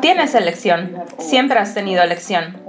Tienes 0.00 0.34
elección, 0.34 1.04
siempre 1.18 1.58
has 1.58 1.74
tenido 1.74 2.02
elección. 2.02 2.62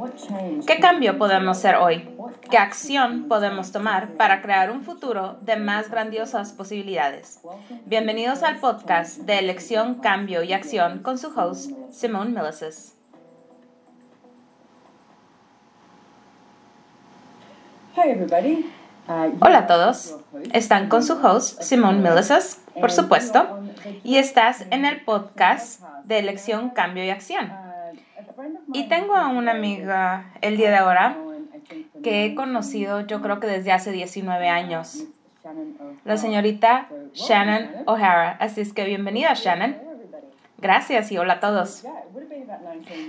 ¿Qué 0.66 0.80
cambio 0.80 1.18
podemos 1.18 1.58
hacer 1.58 1.76
hoy? 1.76 2.10
¿Qué 2.50 2.58
acción 2.58 3.28
podemos 3.28 3.72
tomar 3.72 4.14
para 4.14 4.42
crear 4.42 4.72
un 4.72 4.82
futuro 4.82 5.38
de 5.42 5.56
más 5.58 5.92
grandiosas 5.92 6.54
posibilidades? 6.54 7.42
Bienvenidos 7.86 8.42
al 8.42 8.60
podcast 8.60 9.20
de 9.20 9.40
Elección, 9.40 9.96
Cambio 9.96 10.44
y 10.44 10.54
Acción 10.54 11.00
con 11.00 11.18
su 11.18 11.28
host, 11.38 11.72
Simone 11.92 12.32
Millises. 12.32 12.96
Hola 19.42 19.60
a 19.60 19.68
todos. 19.68 20.16
Están 20.54 20.88
con 20.88 21.04
su 21.04 21.14
host, 21.14 21.62
Simone 21.62 22.00
Millises, 22.00 22.62
por 22.80 22.92
supuesto, 22.92 23.59
y 24.04 24.18
estás 24.18 24.66
en 24.72 24.86
el 24.86 25.02
podcast 25.02 25.82
de 26.04 26.20
elección, 26.20 26.70
cambio 26.72 27.04
y 27.04 27.10
acción. 27.10 27.52
Y 28.74 28.88
tengo 28.88 29.16
a 29.16 29.28
una 29.28 29.52
amiga 29.52 30.32
el 30.42 30.58
día 30.58 30.70
de 30.70 30.78
ahora 30.78 31.18
que 32.04 32.26
he 32.26 32.36
conocido 32.36 33.02
yo 33.02 33.22
creo 33.22 33.40
que 33.40 33.48
desde 33.48 33.72
hace 33.72 33.92
19 33.92 34.48
años, 34.48 35.04
la 36.06 36.18
señorita 36.18 36.88
Shannon 37.14 37.70
O'Hara. 37.86 38.32
Así 38.40 38.62
es 38.62 38.74
que 38.74 38.86
bienvenida 38.86 39.34
Shannon. 39.34 39.78
Gracias 40.58 41.12
y 41.12 41.18
hola 41.18 41.36
a 41.36 41.40
todos. 41.40 41.86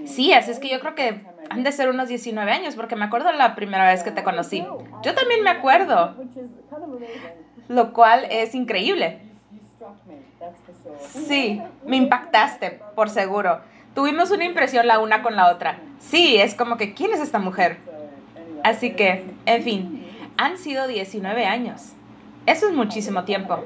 Sí, 0.06 0.32
así 0.32 0.52
es 0.52 0.60
que 0.60 0.70
yo 0.70 0.78
creo 0.80 0.94
que 0.94 1.20
han 1.48 1.64
de 1.64 1.72
ser 1.72 1.88
unos 1.88 2.08
19 2.08 2.50
años 2.50 2.76
porque 2.76 2.94
me 2.94 3.04
acuerdo 3.04 3.32
la 3.32 3.56
primera 3.56 3.86
vez 3.86 4.02
que 4.02 4.12
te 4.12 4.22
conocí. 4.22 4.64
Yo 5.02 5.14
también 5.14 5.42
me 5.42 5.50
acuerdo, 5.50 6.14
lo 7.68 7.92
cual 7.92 8.26
es 8.30 8.54
increíble. 8.54 9.29
Sí, 11.26 11.62
me 11.84 11.96
impactaste, 11.96 12.80
por 12.94 13.10
seguro. 13.10 13.60
Tuvimos 13.94 14.30
una 14.30 14.44
impresión 14.44 14.86
la 14.86 14.98
una 14.98 15.22
con 15.22 15.36
la 15.36 15.48
otra. 15.48 15.78
Sí, 15.98 16.36
es 16.36 16.54
como 16.54 16.76
que, 16.76 16.94
¿quién 16.94 17.12
es 17.12 17.20
esta 17.20 17.38
mujer? 17.38 17.78
Así 18.62 18.92
que, 18.92 19.24
en 19.46 19.62
fin, 19.62 20.06
han 20.36 20.58
sido 20.58 20.86
19 20.86 21.46
años. 21.46 21.92
Eso 22.46 22.68
es 22.68 22.74
muchísimo 22.74 23.24
tiempo. 23.24 23.64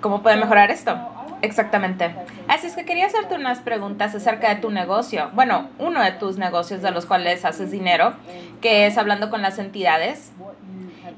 ¿Cómo 0.00 0.22
puede 0.22 0.36
mejorar 0.36 0.70
esto? 0.70 0.98
Exactamente. 1.42 2.14
Así 2.48 2.66
es 2.66 2.74
que 2.74 2.84
quería 2.84 3.06
hacerte 3.06 3.34
unas 3.34 3.60
preguntas 3.60 4.14
acerca 4.14 4.48
de 4.48 4.60
tu 4.60 4.70
negocio. 4.70 5.30
Bueno, 5.34 5.68
uno 5.78 6.02
de 6.02 6.12
tus 6.12 6.36
negocios 6.36 6.82
de 6.82 6.90
los 6.90 7.06
cuales 7.06 7.44
haces 7.44 7.70
dinero, 7.70 8.14
que 8.60 8.86
es 8.86 8.98
hablando 8.98 9.30
con 9.30 9.42
las 9.42 9.58
entidades. 9.58 10.32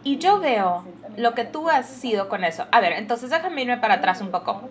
Y 0.05 0.19
yo 0.19 0.41
veo 0.41 0.85
lo 1.17 1.35
que 1.35 1.45
tú 1.45 1.69
has 1.69 1.87
sido 1.87 2.29
con 2.29 2.45
eso. 2.45 2.67
A 2.71 2.81
ver, 2.81 2.93
entonces 2.93 3.31
déjame 3.31 3.63
irme 3.63 3.77
para 3.79 3.95
atrás 3.95 4.21
un 4.21 4.31
poco. 4.31 4.63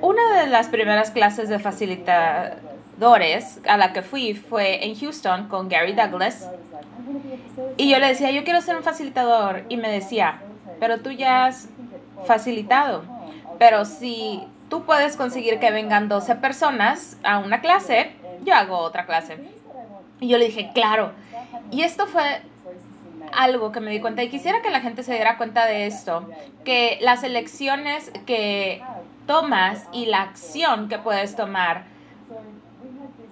Una 0.00 0.40
de 0.40 0.46
las 0.48 0.68
primeras 0.68 1.10
clases 1.10 1.48
de 1.48 1.58
facilitadores 1.58 3.60
a 3.66 3.76
la 3.76 3.92
que 3.92 4.02
fui 4.02 4.34
fue 4.34 4.84
en 4.84 4.98
Houston 4.98 5.48
con 5.48 5.68
Gary 5.68 5.94
Douglas. 5.94 6.48
Y 7.76 7.90
yo 7.90 7.98
le 7.98 8.08
decía, 8.08 8.30
yo 8.30 8.44
quiero 8.44 8.60
ser 8.60 8.76
un 8.76 8.82
facilitador. 8.82 9.64
Y 9.68 9.76
me 9.76 9.90
decía, 9.90 10.40
pero 10.80 11.00
tú 11.00 11.10
ya 11.10 11.46
has 11.46 11.68
facilitado. 12.26 13.04
Pero 13.58 13.84
si 13.84 14.42
tú 14.68 14.84
puedes 14.84 15.16
conseguir 15.16 15.58
que 15.58 15.70
vengan 15.70 16.08
12 16.08 16.36
personas 16.36 17.16
a 17.22 17.38
una 17.38 17.60
clase, 17.60 18.12
yo 18.44 18.54
hago 18.54 18.78
otra 18.78 19.06
clase. 19.06 19.38
Y 20.20 20.28
yo 20.28 20.38
le 20.38 20.46
dije, 20.46 20.70
claro. 20.74 21.12
Y 21.70 21.82
esto 21.82 22.06
fue 22.06 22.42
algo 23.32 23.72
que 23.72 23.80
me 23.80 23.90
di 23.90 24.00
cuenta 24.00 24.22
y 24.22 24.28
quisiera 24.28 24.62
que 24.62 24.70
la 24.70 24.80
gente 24.80 25.02
se 25.02 25.14
diera 25.14 25.36
cuenta 25.38 25.66
de 25.66 25.86
esto, 25.86 26.28
que 26.64 26.98
las 27.00 27.22
elecciones 27.22 28.10
que 28.26 28.82
tomas 29.26 29.88
y 29.92 30.06
la 30.06 30.22
acción 30.22 30.88
que 30.88 30.98
puedes 30.98 31.36
tomar 31.36 31.84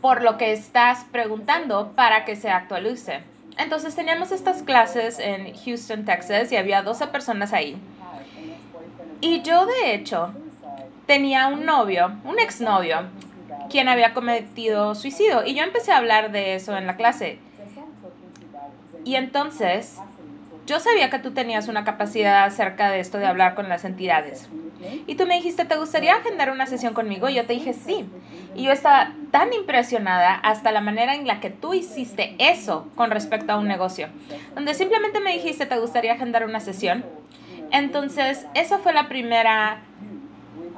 por 0.01 0.23
lo 0.23 0.37
que 0.37 0.53
estás 0.53 1.05
preguntando 1.13 1.93
para 1.93 2.25
que 2.25 2.35
se 2.37 2.51
actualice. 2.51 3.21
Entonces 3.59 3.95
teníamos 3.95 4.33
estas 4.33 4.63
clases 4.63 5.19
en 5.19 5.55
Houston, 5.55 6.05
Texas 6.05 6.51
y 6.51 6.57
había 6.57 6.83
12 6.83 7.07
personas 7.09 7.53
ahí. 7.53 7.77
Y 9.21 9.43
yo 9.43 9.67
de 9.67 9.95
hecho 9.95 10.33
tenía 11.07 11.47
un 11.47 11.65
novio, 11.65 12.13
un 12.25 12.41
exnovio, 12.41 13.03
quien 13.71 13.89
había 13.89 14.13
cometido 14.13 14.95
suicidio 14.95 15.45
y 15.47 15.55
yo 15.55 15.63
empecé 15.63 15.93
a 15.93 15.99
hablar 15.99 16.33
de 16.33 16.55
eso 16.55 16.77
en 16.77 16.87
la 16.87 16.97
clase. 16.97 17.39
Y 19.05 19.17
entonces, 19.17 19.99
yo 20.67 20.79
sabía 20.81 21.11
que 21.11 21.19
tú 21.19 21.33
tenías 21.33 21.69
una 21.69 21.85
capacidad 21.85 22.45
acerca 22.45 22.91
de 22.91 23.01
esto 23.01 23.19
de 23.19 23.27
hablar 23.27 23.55
con 23.55 23.69
las 23.69 23.85
entidades. 23.85 24.49
Y 25.07 25.15
tú 25.15 25.27
me 25.27 25.37
dijiste, 25.37 25.65
¿te 25.65 25.77
gustaría 25.77 26.15
agendar 26.15 26.51
una 26.51 26.67
sesión 26.67 26.95
conmigo? 26.95 27.29
Y 27.29 27.35
yo 27.35 27.47
te 27.47 27.53
dije, 27.53 27.73
sí. 27.73 28.05
Y 28.55 28.65
yo 28.65 28.73
estaba 28.73 29.13
tan 29.31 29.53
impresionada 29.53 30.35
hasta 30.35 30.73
la 30.73 30.81
manera 30.81 31.15
en 31.15 31.27
la 31.27 31.41
que 31.41 31.51
tú 31.51 31.75
hiciste 31.75 32.35
eso 32.39 32.89
con 32.95 33.11
respecto 33.11 33.53
a 33.53 33.59
un 33.59 33.69
negocio. 33.69 34.09
Donde 34.55 34.75
simplemente 34.75 35.21
me 35.21 35.33
dijiste, 35.33 35.67
¿te 35.67 35.79
gustaría 35.79 36.15
agendar 36.15 36.45
una 36.45 36.61
sesión? 36.61 37.05
Entonces, 37.71 38.47
esa 38.55 38.79
fue 38.79 38.93
la 38.93 39.09
primera 39.09 39.83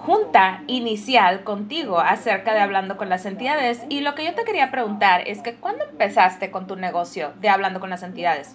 junta 0.04 0.62
inicial 0.66 1.44
contigo 1.44 1.98
acerca 1.98 2.52
de 2.52 2.60
hablando 2.60 2.98
con 2.98 3.08
las 3.08 3.24
entidades. 3.24 3.82
Y 3.88 4.00
lo 4.00 4.14
que 4.14 4.24
yo 4.24 4.34
te 4.34 4.44
quería 4.44 4.70
preguntar 4.70 5.26
es 5.26 5.40
que 5.40 5.54
¿cuándo 5.54 5.84
empezaste 5.84 6.50
con 6.50 6.66
tu 6.66 6.76
negocio 6.76 7.32
de 7.40 7.48
hablando 7.48 7.80
con 7.80 7.88
las 7.88 8.02
entidades? 8.02 8.54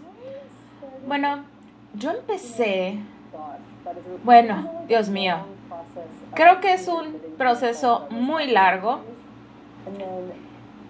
Bueno, 1.07 1.43
yo 1.95 2.11
empecé, 2.11 2.99
bueno, 4.23 4.83
Dios 4.88 5.09
mío, 5.09 5.38
creo 6.35 6.59
que 6.61 6.73
es 6.73 6.88
un 6.88 7.19
proceso 7.38 8.07
muy 8.11 8.45
largo. 8.45 9.01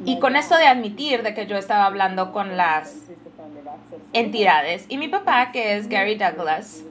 Y 0.04 0.20
con 0.20 0.36
esto 0.36 0.58
de 0.58 0.68
admitir 0.68 1.24
de 1.24 1.34
que 1.34 1.48
yo 1.48 1.56
estaba 1.56 1.86
hablando 1.86 2.34
con 2.34 2.58
las 2.58 3.04
entidades. 4.12 4.86
Y 4.90 4.98
mi 4.98 5.08
papá 5.08 5.52
que 5.54 5.78
es 5.78 5.88
Gary 5.88 6.16
Douglas, 6.16 6.84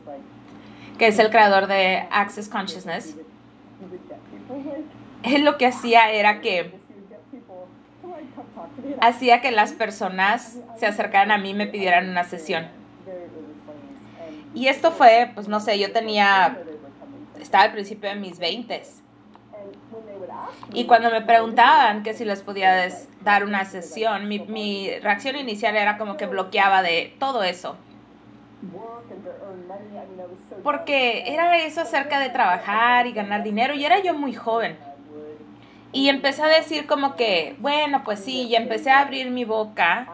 que 0.99 1.09
es 1.09 1.19
el 1.19 1.29
creador 1.29 1.67
de 1.67 2.07
Access 2.11 2.49
Consciousness, 2.49 3.17
él 5.23 5.45
lo 5.45 5.59
que 5.59 5.67
hacía 5.67 6.11
era 6.11 6.41
que 6.41 6.73
hacía 9.01 9.41
que 9.41 9.51
las 9.51 9.73
personas 9.73 10.59
se 10.77 10.87
acercaran 10.87 11.31
a 11.31 11.39
mí 11.39 11.51
y 11.51 11.55
me 11.55 11.67
pidieran 11.67 12.09
una 12.09 12.25
sesión. 12.25 12.69
Y 14.55 14.69
esto 14.69 14.93
fue, 14.93 15.31
pues 15.35 15.49
no 15.49 15.61
sé, 15.61 15.79
yo 15.79 15.93
tenía, 15.93 16.59
estaba 17.41 17.65
al 17.65 17.73
principio 17.73 18.09
de 18.09 18.17
mis 18.17 18.39
20 18.39 18.83
y 20.73 20.85
cuando 20.85 21.11
me 21.11 21.23
preguntaban 21.23 22.03
que 22.03 22.15
si 22.15 22.25
les 22.25 22.43
podía 22.43 22.89
dar 23.23 23.45
una 23.45 23.65
sesión, 23.65 24.29
mi, 24.29 24.41
mi, 24.41 24.91
reacción 25.01 25.37
inicial 25.37 25.77
era 25.77 25.97
como 25.97 26.17
que 26.17 26.27
bloqueaba 26.27 26.83
de 26.83 27.15
todo 27.19 27.43
eso. 27.43 27.77
Porque 30.69 31.25
era 31.33 31.57
eso 31.57 31.81
acerca 31.81 32.21
de 32.21 32.29
trabajar 32.29 33.07
y 33.07 33.13
ganar 33.13 33.43
dinero 33.43 33.73
y 33.73 33.87
era 33.87 34.03
yo 34.03 34.13
muy 34.13 34.35
joven. 34.35 34.77
Y 35.93 36.11
empecé 36.11 36.43
a 36.43 36.47
decir 36.47 36.87
como 36.87 37.17
que, 37.17 37.57
bueno, 37.59 38.03
pues 38.05 38.21
sí, 38.21 38.43
y 38.43 38.55
empecé 38.55 38.91
a 38.91 39.01
abrir 39.01 39.31
mi 39.31 39.47
boca. 39.47 40.07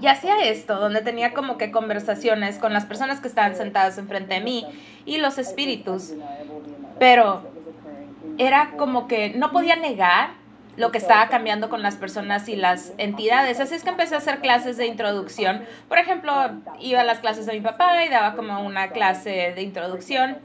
Y 0.00 0.06
hacía 0.06 0.38
esto, 0.44 0.78
donde 0.78 1.02
tenía 1.02 1.34
como 1.34 1.58
que 1.58 1.72
conversaciones 1.72 2.58
con 2.58 2.72
las 2.72 2.84
personas 2.84 3.18
que 3.20 3.26
estaban 3.26 3.56
sentadas 3.56 3.98
enfrente 3.98 4.34
de 4.34 4.40
mí 4.40 4.64
y 5.04 5.18
los 5.18 5.36
espíritus. 5.36 6.12
Pero 7.00 7.42
era 8.38 8.74
como 8.76 9.08
que 9.08 9.30
no 9.30 9.50
podía 9.50 9.74
negar 9.74 10.30
lo 10.80 10.90
que 10.90 10.98
estaba 10.98 11.28
cambiando 11.28 11.68
con 11.68 11.82
las 11.82 11.96
personas 11.96 12.48
y 12.48 12.56
las 12.56 12.92
entidades. 12.98 13.60
Así 13.60 13.74
es 13.74 13.84
que 13.84 13.90
empecé 13.90 14.14
a 14.14 14.18
hacer 14.18 14.40
clases 14.40 14.76
de 14.76 14.86
introducción. 14.86 15.64
Por 15.88 15.98
ejemplo, 15.98 16.32
iba 16.80 17.00
a 17.00 17.04
las 17.04 17.18
clases 17.18 17.46
de 17.46 17.52
mi 17.52 17.60
papá 17.60 18.04
y 18.04 18.08
daba 18.08 18.34
como 18.34 18.64
una 18.64 18.88
clase 18.88 19.52
de 19.54 19.62
introducción 19.62 20.38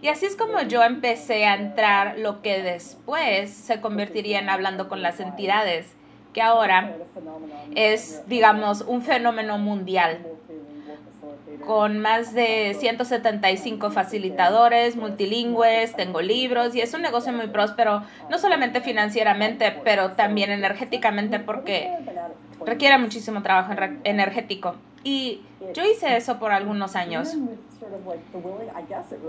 y 0.00 0.08
así 0.08 0.26
es 0.26 0.36
como 0.36 0.62
yo 0.62 0.82
empecé 0.84 1.44
a 1.46 1.54
entrar 1.54 2.18
lo 2.18 2.40
que 2.40 2.62
después 2.62 3.50
se 3.50 3.80
convertiría 3.80 4.38
en 4.38 4.48
hablando 4.48 4.88
con 4.88 5.02
las 5.02 5.18
entidades, 5.18 5.92
que 6.32 6.40
ahora 6.40 6.94
es, 7.74 8.22
digamos, 8.28 8.82
un 8.82 9.02
fenómeno 9.02 9.58
mundial 9.58 10.18
con 11.66 11.98
más 11.98 12.34
de 12.34 12.76
175 12.78 13.90
facilitadores 13.90 14.96
multilingües, 14.96 15.94
tengo 15.94 16.20
libros 16.20 16.74
y 16.74 16.80
es 16.80 16.94
un 16.94 17.02
negocio 17.02 17.32
muy 17.32 17.48
próspero, 17.48 18.02
no 18.30 18.38
solamente 18.38 18.80
financieramente, 18.80 19.80
pero 19.84 20.12
también 20.12 20.50
energéticamente 20.50 21.40
porque 21.40 21.92
requiere 22.64 22.98
muchísimo 22.98 23.42
trabajo 23.42 23.72
energético. 24.04 24.76
Y 25.04 25.42
yo 25.74 25.84
hice 25.84 26.16
eso 26.16 26.38
por 26.38 26.52
algunos 26.52 26.96
años. 26.96 27.34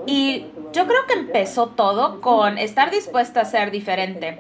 Y 0.06 0.48
yo 0.74 0.88
creo 0.88 1.06
que 1.08 1.14
empezó 1.14 1.68
todo 1.68 2.22
con 2.22 2.58
estar 2.58 2.92
dispuesta 2.92 3.42
a 3.42 3.46
ser 3.46 3.72
diferente. 3.72 4.38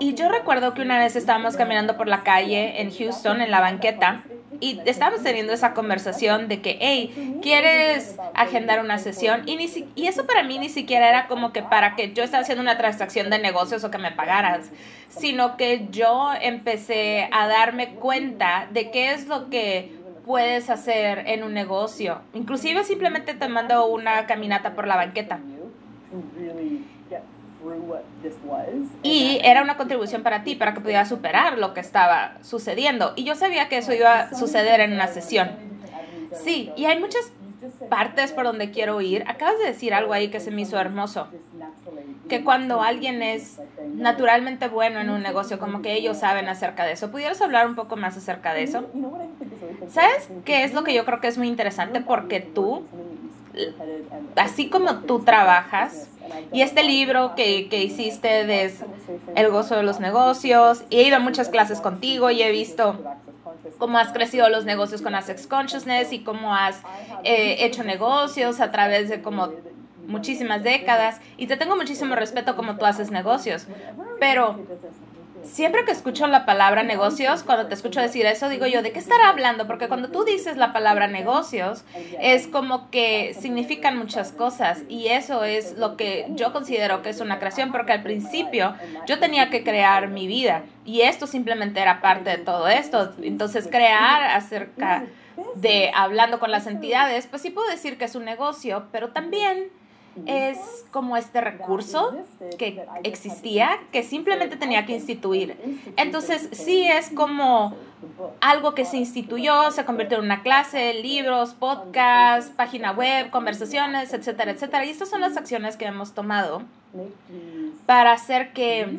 Y 0.00 0.14
yo 0.14 0.28
recuerdo 0.28 0.74
que 0.74 0.82
una 0.82 0.98
vez 0.98 1.16
estábamos 1.16 1.56
caminando 1.56 1.96
por 1.96 2.06
la 2.06 2.22
calle 2.22 2.82
en 2.82 2.90
Houston, 2.90 3.40
en 3.40 3.50
la 3.50 3.60
banqueta, 3.60 4.22
y 4.60 4.80
estábamos 4.86 5.22
teniendo 5.22 5.52
esa 5.52 5.72
conversación 5.72 6.48
de 6.48 6.60
que, 6.60 6.78
hey, 6.80 7.38
¿quieres 7.42 8.16
agendar 8.34 8.80
una 8.80 8.98
sesión? 8.98 9.42
Y, 9.46 9.56
ni 9.56 9.68
y 9.94 10.06
eso 10.06 10.26
para 10.26 10.42
mí 10.42 10.58
ni 10.58 10.68
siquiera 10.68 11.08
era 11.08 11.28
como 11.28 11.52
que 11.52 11.62
para 11.62 11.94
que 11.94 12.12
yo 12.12 12.24
estaba 12.24 12.42
haciendo 12.42 12.62
una 12.62 12.76
transacción 12.76 13.30
de 13.30 13.38
negocios 13.38 13.84
o 13.84 13.90
que 13.90 13.98
me 13.98 14.10
pagaras, 14.10 14.70
sino 15.08 15.56
que 15.56 15.86
yo 15.90 16.30
empecé 16.40 17.28
a 17.30 17.46
darme 17.46 17.94
cuenta 17.94 18.68
de 18.72 18.90
qué 18.90 19.12
es 19.12 19.28
lo 19.28 19.48
que 19.48 19.92
puedes 20.26 20.70
hacer 20.70 21.24
en 21.26 21.42
un 21.44 21.54
negocio. 21.54 22.20
Inclusive 22.34 22.84
simplemente 22.84 23.34
te 23.34 23.48
mando 23.48 23.86
una 23.86 24.26
caminata 24.26 24.74
por 24.74 24.86
la 24.86 24.96
banqueta. 24.96 25.38
Y 29.02 29.40
era 29.42 29.62
una 29.62 29.76
contribución 29.76 30.22
para 30.22 30.44
ti, 30.44 30.54
para 30.54 30.74
que 30.74 30.80
pudieras 30.80 31.08
superar 31.08 31.58
lo 31.58 31.74
que 31.74 31.80
estaba 31.80 32.36
sucediendo. 32.42 33.12
Y 33.16 33.24
yo 33.24 33.34
sabía 33.34 33.68
que 33.68 33.78
eso 33.78 33.92
iba 33.92 34.20
a 34.20 34.34
suceder 34.34 34.80
en 34.80 34.92
una 34.92 35.08
sesión. 35.08 35.50
Sí, 36.32 36.70
y 36.76 36.84
hay 36.86 36.98
muchas 37.00 37.32
partes 37.88 38.32
por 38.32 38.44
donde 38.44 38.70
quiero 38.70 39.00
ir. 39.00 39.24
Acabas 39.26 39.58
de 39.58 39.66
decir 39.66 39.94
algo 39.94 40.12
ahí 40.12 40.28
que 40.28 40.40
se 40.40 40.50
me 40.50 40.62
hizo 40.62 40.78
hermoso. 40.78 41.28
Que 42.28 42.44
cuando 42.44 42.82
alguien 42.82 43.22
es 43.22 43.58
naturalmente 43.94 44.68
bueno 44.68 45.00
en 45.00 45.10
un 45.10 45.22
negocio, 45.22 45.58
como 45.58 45.82
que 45.82 45.94
ellos 45.94 46.18
saben 46.18 46.48
acerca 46.48 46.84
de 46.84 46.92
eso. 46.92 47.10
¿Pudieras 47.10 47.40
hablar 47.40 47.66
un 47.66 47.74
poco 47.74 47.96
más 47.96 48.16
acerca 48.16 48.52
de 48.52 48.64
eso? 48.64 48.84
¿Sabes 49.88 50.28
qué 50.44 50.64
es 50.64 50.74
lo 50.74 50.84
que 50.84 50.94
yo 50.94 51.04
creo 51.04 51.20
que 51.20 51.28
es 51.28 51.38
muy 51.38 51.48
interesante? 51.48 52.00
Porque 52.00 52.40
tú 52.40 52.84
así 54.36 54.68
como 54.68 55.00
tú 55.00 55.20
trabajas, 55.20 56.08
y 56.52 56.62
este 56.62 56.82
libro 56.82 57.34
que, 57.34 57.68
que 57.68 57.82
hiciste 57.82 58.46
de 58.46 58.72
El 59.34 59.50
gozo 59.50 59.76
de 59.76 59.82
los 59.82 60.00
negocios, 60.00 60.84
y 60.90 60.98
he 60.98 61.02
ido 61.02 61.16
a 61.16 61.20
muchas 61.20 61.48
clases 61.48 61.80
contigo 61.80 62.30
y 62.30 62.42
he 62.42 62.50
visto 62.50 62.98
cómo 63.78 63.98
has 63.98 64.12
crecido 64.12 64.48
los 64.48 64.64
negocios 64.64 65.02
con 65.02 65.14
Access 65.14 65.46
Consciousness 65.46 66.12
y 66.12 66.20
cómo 66.20 66.54
has 66.54 66.80
eh, 67.24 67.64
hecho 67.64 67.84
negocios 67.84 68.60
a 68.60 68.70
través 68.70 69.08
de 69.08 69.22
como 69.22 69.50
muchísimas 70.06 70.62
décadas. 70.62 71.20
Y 71.36 71.46
te 71.46 71.56
tengo 71.56 71.76
muchísimo 71.76 72.14
respeto 72.16 72.56
como 72.56 72.76
tú 72.76 72.86
haces 72.86 73.10
negocios, 73.10 73.66
pero 74.18 74.58
siempre 75.44 75.84
que 75.84 75.92
escucho 75.92 76.26
la 76.26 76.44
palabra 76.44 76.82
negocios, 76.82 77.42
cuando 77.42 77.66
te 77.66 77.74
escucho 77.74 78.00
decir 78.00 78.26
eso, 78.26 78.48
digo 78.48 78.66
yo, 78.66 78.82
¿de 78.82 78.92
qué 78.92 78.98
estará 78.98 79.28
hablando? 79.28 79.66
Porque 79.66 79.88
cuando 79.88 80.08
tú 80.08 80.24
dices 80.24 80.56
la 80.56 80.72
palabra 80.72 81.06
negocios, 81.06 81.84
es 82.20 82.46
como 82.46 82.90
que 82.90 83.34
significan 83.38 83.96
muchas 83.96 84.32
cosas 84.32 84.82
y 84.88 85.08
eso 85.08 85.44
es 85.44 85.76
lo 85.78 85.96
que 85.96 86.26
yo 86.30 86.52
considero 86.52 87.02
que 87.02 87.10
es 87.10 87.20
una 87.20 87.38
creación, 87.38 87.72
porque 87.72 87.92
al 87.92 88.02
principio 88.02 88.74
yo 89.06 89.18
tenía 89.18 89.50
que 89.50 89.64
crear 89.64 90.08
mi 90.08 90.26
vida 90.26 90.62
y 90.84 91.02
esto 91.02 91.26
simplemente 91.26 91.80
era 91.80 92.00
parte 92.00 92.30
de 92.30 92.38
todo 92.38 92.68
esto. 92.68 93.12
Entonces, 93.22 93.68
crear 93.68 94.22
acerca 94.36 95.04
de 95.54 95.90
hablando 95.94 96.38
con 96.38 96.50
las 96.50 96.66
entidades, 96.66 97.26
pues 97.26 97.42
sí 97.42 97.50
puedo 97.50 97.68
decir 97.68 97.98
que 97.98 98.04
es 98.04 98.14
un 98.14 98.24
negocio, 98.24 98.86
pero 98.90 99.10
también 99.10 99.70
es 100.26 100.58
como 100.90 101.16
este 101.16 101.40
recurso 101.40 102.16
que 102.58 102.84
existía 103.04 103.78
que 103.92 104.02
simplemente 104.02 104.56
tenía 104.56 104.84
que 104.86 104.92
instituir. 104.92 105.56
Entonces, 105.96 106.48
sí 106.52 106.86
es 106.88 107.10
como 107.10 107.74
algo 108.40 108.74
que 108.74 108.84
se 108.84 108.96
instituyó, 108.96 109.70
se 109.70 109.84
convirtió 109.84 110.18
en 110.18 110.24
una 110.24 110.42
clase, 110.42 110.94
libros, 110.94 111.54
podcast, 111.54 112.54
página 112.54 112.92
web, 112.92 113.30
conversaciones, 113.30 114.12
etcétera, 114.12 114.52
etcétera. 114.52 114.84
Y 114.84 114.90
estas 114.90 115.08
son 115.08 115.20
las 115.20 115.36
acciones 115.36 115.76
que 115.76 115.86
hemos 115.86 116.12
tomado 116.12 116.62
para 117.86 118.12
hacer 118.12 118.52
que 118.52 118.98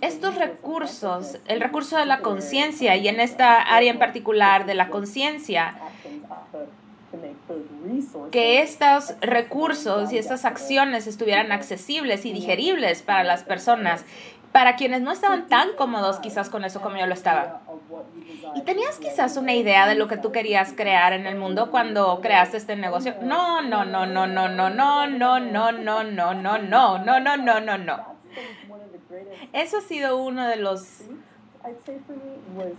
estos 0.00 0.36
recursos, 0.36 1.38
el 1.46 1.60
recurso 1.60 1.96
de 1.96 2.06
la 2.06 2.20
conciencia 2.20 2.96
y 2.96 3.08
en 3.08 3.20
esta 3.20 3.60
área 3.62 3.90
en 3.90 3.98
particular 3.98 4.66
de 4.66 4.74
la 4.74 4.88
conciencia, 4.88 5.74
que 8.30 8.62
estos 8.62 9.14
recursos 9.20 10.12
y 10.12 10.18
estas 10.18 10.44
acciones 10.44 11.06
estuvieran 11.06 11.52
accesibles 11.52 12.24
y 12.24 12.32
digeribles 12.32 13.02
para 13.02 13.24
las 13.24 13.44
personas, 13.44 14.04
para 14.52 14.76
quienes 14.76 15.02
no 15.02 15.12
estaban 15.12 15.48
tan 15.48 15.74
cómodos 15.76 16.18
quizás 16.18 16.48
con 16.48 16.64
eso 16.64 16.80
como 16.80 16.96
yo 16.96 17.06
lo 17.06 17.14
estaba. 17.14 17.60
¿Y 18.54 18.62
tenías 18.62 18.98
quizás 18.98 19.36
una 19.36 19.54
idea 19.54 19.86
de 19.86 19.94
lo 19.94 20.08
que 20.08 20.16
tú 20.16 20.32
querías 20.32 20.72
crear 20.72 21.12
en 21.12 21.26
el 21.26 21.36
mundo 21.36 21.70
cuando 21.70 22.20
creaste 22.22 22.56
este 22.56 22.74
negocio? 22.76 23.14
No, 23.22 23.60
no, 23.60 23.84
no, 23.84 24.06
no, 24.06 24.26
no, 24.26 24.48
no, 24.48 24.70
no, 24.70 25.06
no, 25.06 25.40
no, 25.40 25.40
no, 25.40 26.02
no, 26.02 26.34
no, 26.34 26.58
no, 26.58 26.98
no, 26.98 27.20
no, 27.20 27.36
no, 27.36 27.60
no, 27.60 27.78
no. 27.78 28.16
Eso 29.52 29.78
ha 29.78 29.82
sido 29.82 30.16
uno 30.16 30.48
de 30.48 30.56
los 30.56 31.02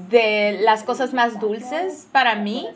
de 0.10 0.60
las 0.62 0.84
cosas 0.84 1.14
más 1.14 1.40
dulces 1.40 2.08
para 2.12 2.36
mí, 2.36 2.68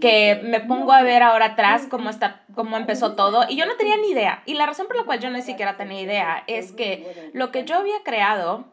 que 0.00 0.40
me 0.44 0.60
pongo 0.60 0.92
a 0.92 1.02
ver 1.02 1.22
ahora 1.22 1.46
atrás 1.46 1.86
cómo, 1.90 2.10
está, 2.10 2.42
cómo 2.54 2.76
empezó 2.76 3.14
todo, 3.14 3.44
y 3.48 3.56
yo 3.56 3.66
no 3.66 3.76
tenía 3.76 3.96
ni 3.96 4.10
idea. 4.10 4.42
Y 4.46 4.54
la 4.54 4.66
razón 4.66 4.86
por 4.86 4.96
la 4.96 5.04
cual 5.04 5.20
yo 5.20 5.30
ni 5.30 5.42
siquiera 5.42 5.76
tenía 5.76 6.00
idea 6.00 6.44
es 6.46 6.72
que 6.72 7.30
lo 7.32 7.50
que 7.50 7.64
yo 7.64 7.76
había 7.76 8.02
creado 8.04 8.64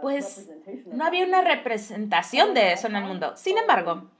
pues 0.00 0.50
no 0.92 1.04
había 1.04 1.24
una 1.24 1.42
representación 1.42 2.54
de 2.54 2.72
eso 2.72 2.86
en 2.86 2.96
el 2.96 3.04
mundo. 3.04 3.32
Sin 3.36 3.58
embargo, 3.58 4.10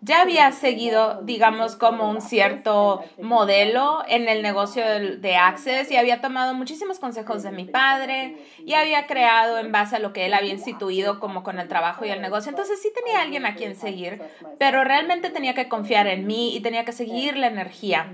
ya 0.00 0.22
había 0.22 0.52
seguido, 0.52 1.22
digamos, 1.22 1.76
como 1.76 2.10
un 2.10 2.20
cierto 2.20 3.04
modelo 3.20 4.02
en 4.06 4.28
el 4.28 4.42
negocio 4.42 4.84
de 4.84 5.36
Access 5.36 5.90
y 5.90 5.96
había 5.96 6.20
tomado 6.20 6.54
muchísimos 6.54 6.98
consejos 6.98 7.42
de 7.42 7.52
mi 7.52 7.64
padre 7.64 8.36
y 8.64 8.74
había 8.74 9.06
creado 9.06 9.58
en 9.58 9.72
base 9.72 9.96
a 9.96 10.00
lo 10.00 10.12
que 10.12 10.26
él 10.26 10.34
había 10.34 10.52
instituido 10.52 11.20
como 11.20 11.42
con 11.42 11.58
el 11.58 11.68
trabajo 11.68 12.04
y 12.04 12.10
el 12.10 12.20
negocio. 12.20 12.50
Entonces 12.50 12.80
sí 12.82 12.90
tenía 12.94 13.22
alguien 13.22 13.46
a 13.46 13.54
quien 13.54 13.76
seguir, 13.76 14.20
pero 14.58 14.84
realmente 14.84 15.30
tenía 15.30 15.54
que 15.54 15.68
confiar 15.68 16.06
en 16.06 16.26
mí 16.26 16.54
y 16.56 16.60
tenía 16.60 16.84
que 16.84 16.92
seguir 16.92 17.36
la 17.36 17.46
energía 17.46 18.12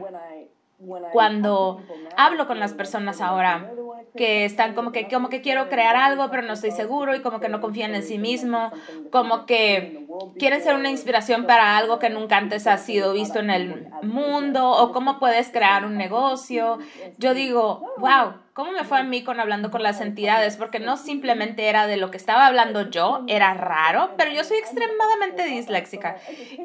cuando 1.12 1.80
hablo 2.16 2.46
con 2.46 2.60
las 2.60 2.74
personas 2.74 3.20
ahora 3.20 3.70
que 4.16 4.44
están 4.44 4.74
como 4.74 4.92
que, 4.92 5.08
como 5.08 5.28
que 5.28 5.40
quiero 5.40 5.68
crear 5.68 5.96
algo, 5.96 6.30
pero 6.30 6.42
no 6.42 6.52
estoy 6.52 6.70
seguro 6.70 7.14
y 7.14 7.20
como 7.20 7.40
que 7.40 7.48
no 7.48 7.60
confían 7.60 7.94
en 7.94 8.02
sí 8.02 8.18
mismo, 8.18 8.70
como 9.10 9.46
que 9.46 10.06
quieren 10.38 10.62
ser 10.62 10.74
una 10.74 10.90
inspiración 10.90 11.46
para 11.46 11.76
algo 11.76 11.98
que 11.98 12.10
nunca 12.10 12.36
antes 12.36 12.66
ha 12.66 12.78
sido 12.78 13.12
visto 13.12 13.38
en 13.40 13.50
el 13.50 13.88
mundo 14.02 14.70
o 14.70 14.92
cómo 14.92 15.18
puedes 15.18 15.50
crear 15.50 15.84
un 15.84 15.96
negocio. 15.96 16.78
Yo 17.18 17.34
digo, 17.34 17.94
wow, 17.98 18.43
¿cómo 18.54 18.70
me 18.70 18.84
fue 18.84 18.98
a 18.98 19.02
mí 19.02 19.22
con 19.22 19.40
hablando 19.40 19.70
con 19.70 19.82
las 19.82 20.00
entidades? 20.00 20.56
Porque 20.56 20.78
no 20.78 20.96
simplemente 20.96 21.68
era 21.68 21.86
de 21.86 21.98
lo 21.98 22.10
que 22.10 22.16
estaba 22.16 22.46
hablando 22.46 22.88
yo, 22.88 23.24
era 23.26 23.52
raro, 23.52 24.12
pero 24.16 24.30
yo 24.30 24.44
soy 24.44 24.58
extremadamente 24.58 25.44
disléxica. 25.44 26.16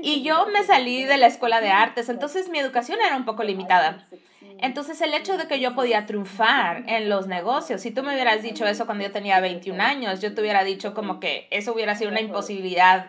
Y 0.02 0.22
yo 0.22 0.46
me 0.48 0.64
salí 0.64 1.04
de 1.04 1.18
la 1.18 1.28
escuela 1.28 1.60
de 1.60 1.72
artes, 1.72 2.08
entonces 2.08 2.48
mi 2.50 2.60
educación 2.60 3.00
era 3.06 3.18
un 3.18 3.26
poco 3.26 3.44
limitada. 3.44 4.06
Entonces 4.62 5.02
el 5.02 5.14
hecho 5.14 5.38
de 5.38 5.48
que 5.48 5.60
yo 5.60 5.74
podía 5.74 6.06
triunfar 6.06 6.84
en 6.88 7.10
los 7.10 7.28
negocios, 7.28 7.82
si 7.82 7.92
tú 7.92 8.04
me 8.04 8.14
hubieras 8.14 8.44
dicho 8.44 8.68
eso 8.68 8.86
cuando 8.86 9.06
yo 9.06 9.12
tenía 9.12 9.40
21 9.40 9.82
años, 9.82 10.22
yo 10.22 10.34
te 10.36 10.42
hubiera 10.42 10.64
dicho 10.64 10.94
como 10.94 11.20
que 11.20 11.48
eso 11.50 11.74
hubiera 11.74 11.96
sido 11.96 12.12
una 12.12 12.22
imposibilidad 12.22 13.08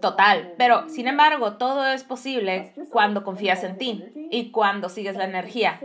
total. 0.00 0.52
Pero 0.58 0.88
sin 0.88 1.08
embargo, 1.08 1.54
todo 1.54 1.88
es 1.88 2.04
posible 2.04 2.72
cuando 2.90 3.24
confías 3.24 3.64
en 3.64 3.78
ti 3.78 4.04
y 4.30 4.50
cuando 4.50 4.90
sigues 4.90 5.16
la 5.16 5.24
energía. 5.24 5.80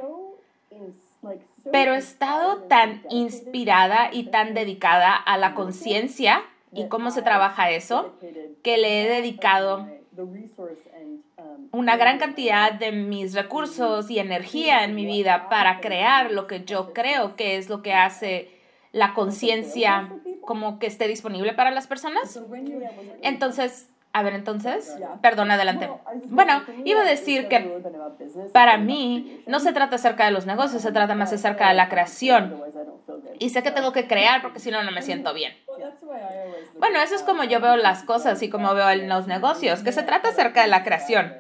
Pero 1.71 1.93
he 1.93 1.97
estado 1.97 2.63
tan 2.63 3.03
inspirada 3.09 4.09
y 4.11 4.25
tan 4.25 4.53
dedicada 4.53 5.15
a 5.15 5.37
la 5.37 5.53
conciencia 5.53 6.43
y 6.71 6.87
cómo 6.87 7.11
se 7.11 7.21
trabaja 7.21 7.71
eso, 7.71 8.13
que 8.63 8.77
le 8.77 9.03
he 9.03 9.09
dedicado 9.09 9.87
una 11.71 11.97
gran 11.97 12.19
cantidad 12.19 12.71
de 12.71 12.91
mis 12.91 13.33
recursos 13.33 14.09
y 14.09 14.19
energía 14.19 14.83
en 14.83 14.95
mi 14.95 15.05
vida 15.05 15.49
para 15.49 15.81
crear 15.81 16.31
lo 16.31 16.47
que 16.47 16.63
yo 16.63 16.93
creo 16.93 17.35
que 17.35 17.57
es 17.57 17.69
lo 17.69 17.81
que 17.81 17.93
hace 17.93 18.49
la 18.91 19.13
conciencia 19.13 20.09
como 20.41 20.79
que 20.79 20.87
esté 20.87 21.07
disponible 21.07 21.53
para 21.53 21.71
las 21.71 21.87
personas. 21.87 22.39
Entonces, 23.21 23.89
a 24.15 24.23
ver, 24.23 24.33
entonces, 24.33 24.95
perdón, 25.21 25.51
adelante. 25.51 25.89
Bueno, 26.27 26.63
iba 26.85 27.01
a 27.01 27.03
decir 27.03 27.49
que 27.49 27.81
para 28.53 28.77
mí 28.77 29.43
no 29.45 29.59
se 29.59 29.73
trata 29.73 29.97
acerca 29.97 30.23
de 30.23 30.31
los 30.31 30.45
negocios, 30.45 30.81
se 30.81 30.93
trata 30.93 31.15
más 31.15 31.33
acerca 31.33 31.67
de 31.67 31.73
la 31.73 31.89
creación. 31.89 32.63
Y 33.39 33.49
sé 33.49 33.61
que 33.61 33.71
tengo 33.71 33.91
que 33.91 34.07
crear 34.07 34.41
porque 34.41 34.61
si 34.61 34.71
no, 34.71 34.81
no 34.83 34.91
me 34.91 35.01
siento 35.01 35.33
bien. 35.33 35.53
Bueno, 36.79 37.01
eso 37.01 37.13
es 37.13 37.23
como 37.23 37.43
yo 37.43 37.59
veo 37.59 37.75
las 37.75 38.03
cosas 38.03 38.41
y 38.41 38.49
como 38.49 38.73
veo 38.73 38.89
en 38.89 39.09
los 39.09 39.27
negocios, 39.27 39.83
que 39.83 39.91
se 39.91 40.03
trata 40.03 40.29
acerca 40.29 40.61
de 40.61 40.69
la 40.69 40.85
creación. 40.85 41.33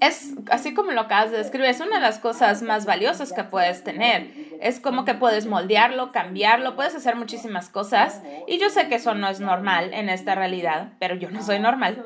Es 0.00 0.34
así 0.50 0.74
como 0.74 0.92
lo 0.92 1.00
acabas 1.00 1.32
de 1.32 1.38
describir, 1.38 1.70
es 1.70 1.80
una 1.80 1.96
de 1.96 2.02
las 2.02 2.20
cosas 2.20 2.62
más 2.62 2.86
valiosas 2.86 3.32
que 3.32 3.42
puedes 3.42 3.82
tener. 3.82 4.28
Es 4.60 4.80
como 4.80 5.04
que 5.04 5.14
puedes 5.14 5.46
moldearlo, 5.46 6.12
cambiarlo, 6.12 6.76
puedes 6.76 6.94
hacer 6.94 7.16
muchísimas 7.16 7.68
cosas. 7.68 8.22
Y 8.46 8.58
yo 8.58 8.70
sé 8.70 8.88
que 8.88 8.96
eso 8.96 9.14
no 9.14 9.28
es 9.28 9.40
normal 9.40 9.92
en 9.94 10.08
esta 10.08 10.34
realidad, 10.34 10.92
pero 10.98 11.14
yo 11.14 11.30
no 11.30 11.42
soy 11.42 11.58
normal. 11.58 12.04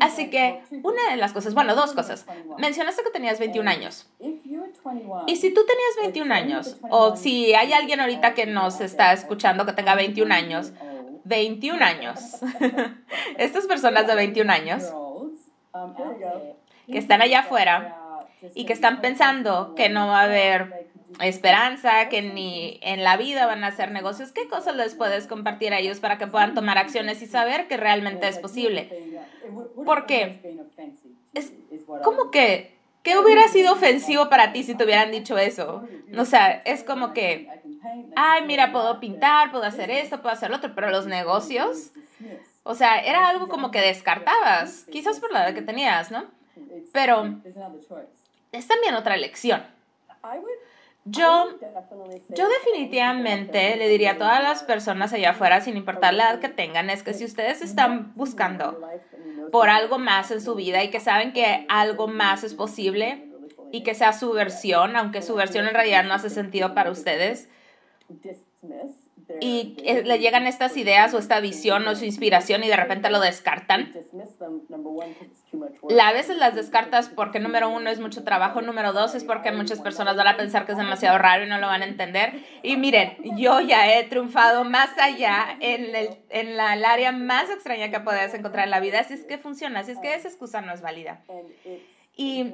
Así 0.00 0.30
que 0.30 0.62
una 0.82 1.10
de 1.10 1.16
las 1.16 1.32
cosas, 1.32 1.54
bueno, 1.54 1.74
dos 1.74 1.92
cosas. 1.92 2.26
Mencionaste 2.58 3.02
que 3.02 3.10
tenías 3.10 3.38
21 3.38 3.70
años. 3.70 4.08
Y 5.26 5.36
si 5.36 5.52
tú 5.52 5.60
tenías 5.66 5.96
21 6.02 6.34
años, 6.34 6.78
o 6.90 7.16
si 7.16 7.54
hay 7.54 7.72
alguien 7.72 8.00
ahorita 8.00 8.34
que 8.34 8.46
nos 8.46 8.80
está 8.80 9.12
escuchando 9.12 9.66
que 9.66 9.72
tenga 9.72 9.94
21 9.94 10.34
años, 10.34 10.72
21 11.24 11.84
años. 11.84 12.36
Estas 13.38 13.66
personas 13.66 14.06
de 14.06 14.14
21 14.14 14.52
años 14.52 14.92
que 16.90 16.98
están 16.98 17.22
allá 17.22 17.40
afuera 17.40 17.96
y 18.54 18.64
que 18.64 18.72
están 18.72 19.00
pensando 19.00 19.74
que 19.74 19.88
no 19.88 20.08
va 20.08 20.20
a 20.20 20.24
haber 20.24 20.77
esperanza, 21.20 22.08
que 22.08 22.22
ni 22.22 22.78
en 22.82 23.02
la 23.02 23.16
vida 23.16 23.46
van 23.46 23.64
a 23.64 23.68
hacer 23.68 23.90
negocios, 23.90 24.32
¿qué 24.32 24.48
cosas 24.48 24.76
les 24.76 24.94
puedes 24.94 25.26
compartir 25.26 25.72
a 25.72 25.78
ellos 25.78 26.00
para 26.00 26.18
que 26.18 26.26
puedan 26.26 26.54
tomar 26.54 26.78
acciones 26.78 27.22
y 27.22 27.26
saber 27.26 27.66
que 27.68 27.76
realmente 27.76 28.28
es 28.28 28.38
posible? 28.38 29.20
Porque 29.84 30.40
es 31.34 31.52
como 32.02 32.30
que, 32.30 32.74
¿qué 33.02 33.18
hubiera 33.18 33.48
sido 33.48 33.72
ofensivo 33.72 34.28
para 34.28 34.52
ti 34.52 34.62
si 34.62 34.74
te 34.74 34.84
hubieran 34.84 35.10
dicho 35.10 35.38
eso? 35.38 35.86
O 36.16 36.24
sea, 36.24 36.62
es 36.64 36.84
como 36.84 37.12
que, 37.12 37.48
ay, 38.14 38.44
mira, 38.46 38.72
puedo 38.72 39.00
pintar, 39.00 39.50
puedo 39.50 39.64
hacer 39.64 39.90
esto, 39.90 40.20
puedo 40.20 40.34
hacer 40.34 40.50
lo 40.50 40.56
otro, 40.56 40.74
pero 40.74 40.90
los 40.90 41.06
negocios, 41.06 41.92
o 42.62 42.74
sea, 42.74 43.00
era 43.00 43.28
algo 43.28 43.48
como 43.48 43.70
que 43.70 43.80
descartabas, 43.80 44.84
quizás 44.90 45.20
por 45.20 45.32
la 45.32 45.44
edad 45.44 45.54
que 45.54 45.62
tenías, 45.62 46.10
¿no? 46.10 46.24
Pero 46.92 47.40
es 48.52 48.66
también 48.66 48.94
otra 48.94 49.16
lección. 49.16 49.62
Yo, 51.10 51.48
yo 52.36 52.48
definitivamente 52.48 53.76
le 53.76 53.88
diría 53.88 54.12
a 54.12 54.18
todas 54.18 54.42
las 54.42 54.62
personas 54.62 55.12
allá 55.12 55.30
afuera, 55.30 55.60
sin 55.60 55.76
importar 55.76 56.14
la 56.14 56.30
edad 56.30 56.40
que 56.40 56.48
tengan, 56.48 56.90
es 56.90 57.02
que 57.02 57.14
si 57.14 57.24
ustedes 57.24 57.62
están 57.62 58.12
buscando 58.14 58.80
por 59.50 59.70
algo 59.70 59.98
más 59.98 60.30
en 60.30 60.40
su 60.40 60.54
vida 60.54 60.82
y 60.82 60.90
que 60.90 61.00
saben 61.00 61.32
que 61.32 61.66
algo 61.68 62.08
más 62.08 62.44
es 62.44 62.54
posible 62.54 63.28
y 63.70 63.82
que 63.82 63.94
sea 63.94 64.12
su 64.12 64.32
versión, 64.32 64.96
aunque 64.96 65.22
su 65.22 65.34
versión 65.34 65.66
en 65.66 65.74
realidad 65.74 66.04
no 66.04 66.14
hace 66.14 66.30
sentido 66.30 66.74
para 66.74 66.90
ustedes, 66.90 67.48
y 69.40 69.76
le 70.04 70.18
llegan 70.18 70.46
estas 70.46 70.76
ideas 70.76 71.12
o 71.14 71.18
esta 71.18 71.40
visión 71.40 71.86
o 71.86 71.94
su 71.94 72.04
inspiración 72.04 72.64
y 72.64 72.68
de 72.68 72.76
repente 72.76 73.10
lo 73.10 73.20
descartan. 73.20 73.92
A 76.00 76.12
veces 76.12 76.36
las 76.36 76.54
descartas 76.54 77.08
porque 77.08 77.38
número 77.38 77.68
uno 77.68 77.90
es 77.90 78.00
mucho 78.00 78.24
trabajo, 78.24 78.62
número 78.62 78.92
dos 78.92 79.14
es 79.14 79.24
porque 79.24 79.52
muchas 79.52 79.80
personas 79.80 80.16
van 80.16 80.28
a 80.28 80.36
pensar 80.36 80.64
que 80.64 80.72
es 80.72 80.78
demasiado 80.78 81.18
raro 81.18 81.44
y 81.44 81.48
no 81.48 81.58
lo 81.58 81.66
van 81.66 81.82
a 81.82 81.86
entender. 81.86 82.42
Y 82.62 82.76
miren, 82.76 83.16
yo 83.36 83.60
ya 83.60 83.92
he 83.92 84.04
triunfado 84.04 84.64
más 84.64 84.96
allá 84.98 85.56
en 85.60 85.94
el, 85.94 86.08
en 86.30 86.56
la, 86.56 86.74
el 86.74 86.84
área 86.84 87.12
más 87.12 87.50
extraña 87.50 87.90
que 87.90 88.00
puedes 88.00 88.32
encontrar 88.34 88.64
en 88.64 88.70
la 88.70 88.80
vida, 88.80 89.04
si 89.04 89.14
es 89.14 89.24
que 89.24 89.38
funciona, 89.38 89.84
si 89.84 89.92
es 89.92 89.98
que 89.98 90.14
esa 90.14 90.28
excusa 90.28 90.60
no 90.62 90.72
es 90.72 90.80
válida. 90.80 91.20
Y 92.16 92.52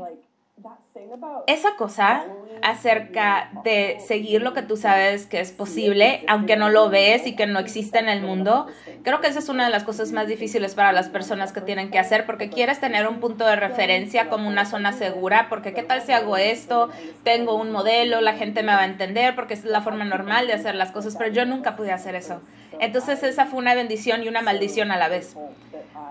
esa 1.47 1.77
cosa 1.77 2.25
acerca 2.63 3.51
de 3.65 3.99
seguir 4.01 4.41
lo 4.41 4.55
que 4.55 4.63
tú 4.63 4.77
sabes 4.77 5.27
que 5.27 5.41
es 5.41 5.53
posible, 5.53 6.25
aunque 6.29 6.57
no 6.57 6.71
lo 6.71 6.89
ves 6.89 7.27
y 7.27 7.37
que 7.37 7.47
no 7.47 7.59
existe 7.59 7.99
en 7.99 8.09
el 8.09 8.23
mundo, 8.23 8.67
creo 9.03 9.21
que 9.21 9.27
esa 9.27 9.41
es 9.41 9.49
una 9.49 9.65
de 9.65 9.71
las 9.71 9.85
cosas 9.85 10.13
más 10.13 10.29
difíciles 10.29 10.75
para 10.75 10.93
las 10.93 11.09
personas 11.09 11.53
que 11.53 11.61
tienen 11.61 11.91
que 11.91 11.99
hacer, 11.99 12.25
porque 12.25 12.49
quieres 12.49 12.81
tener 12.81 13.07
un 13.07 13.21
punto 13.21 13.45
de 13.47 13.57
referencia 13.57 14.29
como 14.31 14.49
una 14.49 14.65
zona 14.65 14.93
segura, 14.93 15.49
porque 15.49 15.75
qué 15.75 15.83
tal 15.83 16.03
si 16.03 16.13
hago 16.13 16.37
esto, 16.37 16.89
tengo 17.25 17.57
un 17.57 17.71
modelo, 17.71 18.21
la 18.21 18.35
gente 18.35 18.63
me 18.63 18.73
va 18.73 18.83
a 18.83 18.87
entender, 18.87 19.35
porque 19.35 19.55
es 19.55 19.65
la 19.65 19.83
forma 19.83 20.05
normal 20.05 20.47
de 20.47 20.55
hacer 20.55 20.77
las 20.77 20.93
cosas, 20.93 21.17
pero 21.17 21.31
yo 21.31 21.45
nunca 21.45 21.77
pude 21.77 21.93
hacer 21.93 22.15
eso. 22.15 22.41
Entonces 22.81 23.23
esa 23.23 23.47
fue 23.47 23.59
una 23.59 23.75
bendición 23.75 24.23
y 24.23 24.29
una 24.29 24.41
maldición 24.41 24.91
a 24.91 24.97
la 24.97 25.09
vez, 25.09 25.37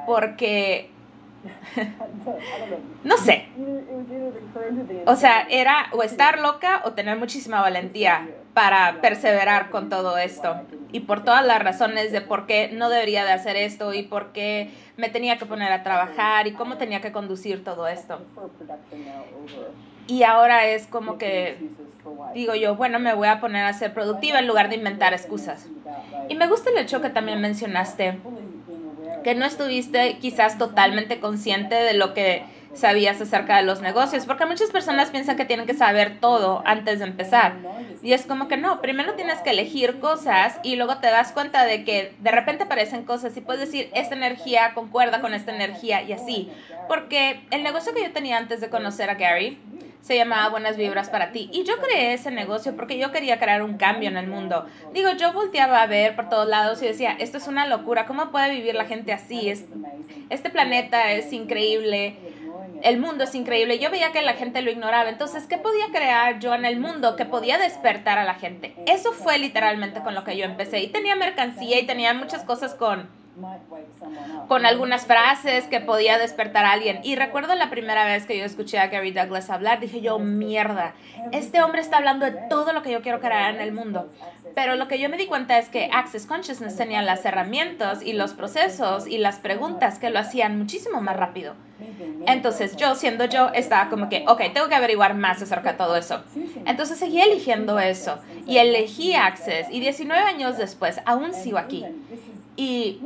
porque 0.05 0.92
no 3.03 3.17
sé. 3.17 3.47
O 5.05 5.15
sea, 5.15 5.47
era 5.49 5.87
o 5.91 6.03
estar 6.03 6.39
loca 6.39 6.81
o 6.85 6.93
tener 6.93 7.17
muchísima 7.17 7.61
valentía 7.61 8.29
para 8.53 9.01
perseverar 9.01 9.69
con 9.69 9.89
todo 9.89 10.17
esto. 10.17 10.55
Y 10.91 11.01
por 11.01 11.23
todas 11.23 11.45
las 11.45 11.61
razones 11.61 12.11
de 12.11 12.21
por 12.21 12.45
qué 12.45 12.69
no 12.71 12.89
debería 12.89 13.25
de 13.25 13.31
hacer 13.31 13.55
esto 13.55 13.93
y 13.93 14.03
por 14.03 14.31
qué 14.31 14.71
me 14.95 15.09
tenía 15.09 15.37
que 15.37 15.45
poner 15.45 15.71
a 15.71 15.83
trabajar 15.83 16.47
y 16.47 16.53
cómo 16.53 16.77
tenía 16.77 17.01
que 17.01 17.11
conducir 17.11 17.63
todo 17.63 17.87
esto. 17.87 18.21
Y 20.07 20.23
ahora 20.23 20.67
es 20.67 20.87
como 20.87 21.17
que 21.17 21.57
digo 22.33 22.55
yo, 22.55 22.75
bueno, 22.75 22.99
me 22.99 23.13
voy 23.13 23.27
a 23.27 23.39
poner 23.39 23.65
a 23.65 23.73
ser 23.73 23.93
productiva 23.93 24.39
en 24.39 24.47
lugar 24.47 24.69
de 24.69 24.75
inventar 24.75 25.13
excusas. 25.13 25.67
Y 26.29 26.35
me 26.35 26.47
gusta 26.47 26.69
el 26.69 26.77
hecho 26.77 27.01
que 27.01 27.09
también 27.09 27.41
mencionaste 27.41 28.19
que 29.23 29.35
no 29.35 29.45
estuviste 29.45 30.17
quizás 30.19 30.57
totalmente 30.57 31.19
consciente 31.19 31.75
de 31.75 31.93
lo 31.93 32.13
que 32.13 32.43
sabías 32.73 33.21
acerca 33.21 33.57
de 33.57 33.63
los 33.63 33.81
negocios, 33.81 34.25
porque 34.25 34.45
muchas 34.45 34.71
personas 34.71 35.11
piensan 35.11 35.37
que 35.37 35.45
tienen 35.45 35.65
que 35.65 35.73
saber 35.73 36.19
todo 36.19 36.63
antes 36.65 36.99
de 36.99 37.05
empezar. 37.05 37.53
Y 38.01 38.13
es 38.13 38.25
como 38.25 38.47
que 38.47 38.57
no, 38.57 38.81
primero 38.81 39.13
tienes 39.13 39.39
que 39.39 39.51
elegir 39.51 39.99
cosas 39.99 40.59
y 40.63 40.75
luego 40.75 40.97
te 40.97 41.07
das 41.07 41.31
cuenta 41.31 41.65
de 41.65 41.83
que 41.83 42.13
de 42.19 42.31
repente 42.31 42.63
aparecen 42.63 43.03
cosas 43.03 43.35
y 43.37 43.41
puedes 43.41 43.61
decir, 43.61 43.89
esta 43.93 44.15
energía 44.15 44.73
concuerda 44.73 45.21
con 45.21 45.33
esta 45.33 45.53
energía 45.53 46.01
y 46.01 46.13
así. 46.13 46.51
Porque 46.87 47.41
el 47.51 47.63
negocio 47.63 47.93
que 47.93 48.01
yo 48.01 48.11
tenía 48.11 48.37
antes 48.37 48.59
de 48.59 48.69
conocer 48.69 49.09
a 49.09 49.15
Gary, 49.15 49.59
se 50.03 50.17
llamaba 50.17 50.49
Buenas 50.49 50.75
Vibras 50.75 51.09
para 51.09 51.31
ti. 51.31 51.49
Y 51.53 51.63
yo 51.63 51.77
creé 51.77 52.13
ese 52.13 52.29
negocio 52.29 52.75
porque 52.75 52.97
yo 52.97 53.11
quería 53.11 53.39
crear 53.39 53.63
un 53.63 53.77
cambio 53.77 54.09
en 54.09 54.17
el 54.17 54.27
mundo. 54.27 54.65
Digo, 54.93 55.11
yo 55.11 55.31
volteaba 55.31 55.81
a 55.81 55.87
ver 55.87 56.15
por 56.15 56.29
todos 56.29 56.47
lados 56.47 56.83
y 56.83 56.87
decía, 56.87 57.15
esto 57.19 57.37
es 57.37 57.47
una 57.47 57.65
locura, 57.65 58.05
¿cómo 58.05 58.29
puede 58.29 58.51
vivir 58.51 58.75
la 58.75 58.85
gente 58.85 59.13
así? 59.13 59.51
este 60.29 60.49
planeta 60.49 61.11
es 61.13 61.31
increíble, 61.31 62.17
el 62.81 62.99
mundo 62.99 63.23
es 63.23 63.33
increíble. 63.33 63.79
Yo 63.79 63.89
veía 63.89 64.11
que 64.11 64.21
la 64.21 64.33
gente 64.33 64.61
lo 64.61 64.69
ignoraba. 64.69 65.09
Entonces, 65.09 65.45
¿qué 65.47 65.57
podía 65.57 65.85
crear 65.93 66.39
yo 66.39 66.53
en 66.53 66.65
el 66.65 66.79
mundo 66.79 67.15
que 67.15 67.23
podía 67.23 67.57
despertar 67.57 68.17
a 68.17 68.25
la 68.25 68.35
gente? 68.35 68.75
Eso 68.85 69.13
fue 69.13 69.37
literalmente 69.37 70.01
con 70.01 70.15
lo 70.15 70.25
que 70.25 70.35
yo 70.35 70.43
empecé. 70.43 70.79
Y 70.79 70.87
tenía 70.87 71.15
mercancía 71.15 71.79
y 71.79 71.85
tenía 71.85 72.13
muchas 72.13 72.43
cosas 72.43 72.75
con 72.75 73.07
con 74.47 74.65
algunas 74.65 75.05
frases 75.05 75.65
que 75.65 75.79
podía 75.79 76.17
despertar 76.17 76.65
a 76.65 76.71
alguien. 76.71 76.99
Y 77.03 77.15
recuerdo 77.15 77.55
la 77.55 77.69
primera 77.69 78.05
vez 78.05 78.25
que 78.25 78.37
yo 78.37 78.45
escuché 78.45 78.79
a 78.79 78.87
Gary 78.87 79.11
Douglas 79.11 79.49
hablar, 79.49 79.79
dije 79.79 80.01
yo, 80.01 80.19
mierda, 80.19 80.93
este 81.31 81.61
hombre 81.61 81.81
está 81.81 81.97
hablando 81.97 82.25
de 82.25 82.33
todo 82.49 82.73
lo 82.73 82.83
que 82.83 82.91
yo 82.91 83.01
quiero 83.01 83.19
crear 83.19 83.55
en 83.55 83.61
el 83.61 83.71
mundo. 83.71 84.09
Pero 84.55 84.75
lo 84.75 84.87
que 84.87 84.99
yo 84.99 85.09
me 85.09 85.17
di 85.17 85.25
cuenta 85.25 85.57
es 85.57 85.69
que 85.69 85.89
Access 85.91 86.25
Consciousness 86.25 86.77
tenía 86.77 87.01
las 87.01 87.25
herramientas 87.25 88.03
y 88.03 88.13
los 88.13 88.33
procesos 88.33 89.07
y 89.07 89.17
las 89.17 89.37
preguntas 89.37 89.97
que 89.97 90.09
lo 90.09 90.19
hacían 90.19 90.59
muchísimo 90.59 91.01
más 91.01 91.17
rápido. 91.17 91.55
Entonces 92.27 92.75
yo, 92.75 92.95
siendo 92.95 93.25
yo, 93.25 93.49
estaba 93.53 93.89
como 93.89 94.09
que, 94.09 94.23
ok, 94.27 94.41
tengo 94.53 94.69
que 94.69 94.75
averiguar 94.75 95.15
más 95.15 95.41
acerca 95.41 95.71
de 95.71 95.77
todo 95.77 95.95
eso. 95.95 96.23
Entonces 96.65 96.99
seguí 96.99 97.19
eligiendo 97.19 97.79
eso 97.79 98.19
y 98.45 98.57
elegí 98.57 99.15
Access 99.15 99.67
y 99.71 99.79
19 99.79 100.21
años 100.21 100.57
después 100.57 101.01
aún 101.05 101.33
sigo 101.33 101.57
aquí. 101.57 101.83
Y, 102.55 103.01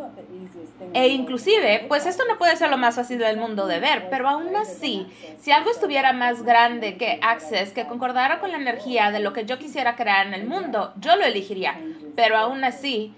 e 0.93 1.07
inclusive, 1.07 1.85
pues 1.87 2.05
esto 2.05 2.23
no 2.27 2.37
puede 2.37 2.57
ser 2.57 2.69
lo 2.69 2.77
más 2.77 2.95
fácil 2.95 3.17
del 3.17 3.37
mundo 3.37 3.65
de 3.65 3.79
ver, 3.79 4.09
pero 4.09 4.27
aún 4.27 4.53
así, 4.55 5.07
si 5.39 5.51
algo 5.51 5.71
estuviera 5.71 6.11
más 6.11 6.43
grande 6.43 6.97
que 6.97 7.19
Access, 7.21 7.71
que 7.71 7.87
concordara 7.87 8.39
con 8.39 8.51
la 8.51 8.57
energía 8.57 9.11
de 9.11 9.19
lo 9.19 9.31
que 9.31 9.45
yo 9.45 9.57
quisiera 9.57 9.95
crear 9.95 10.27
en 10.27 10.33
el 10.33 10.47
mundo, 10.47 10.93
yo 10.99 11.15
lo 11.15 11.23
elegiría. 11.23 11.79
Pero 12.15 12.37
aún 12.37 12.63
así, 12.63 13.13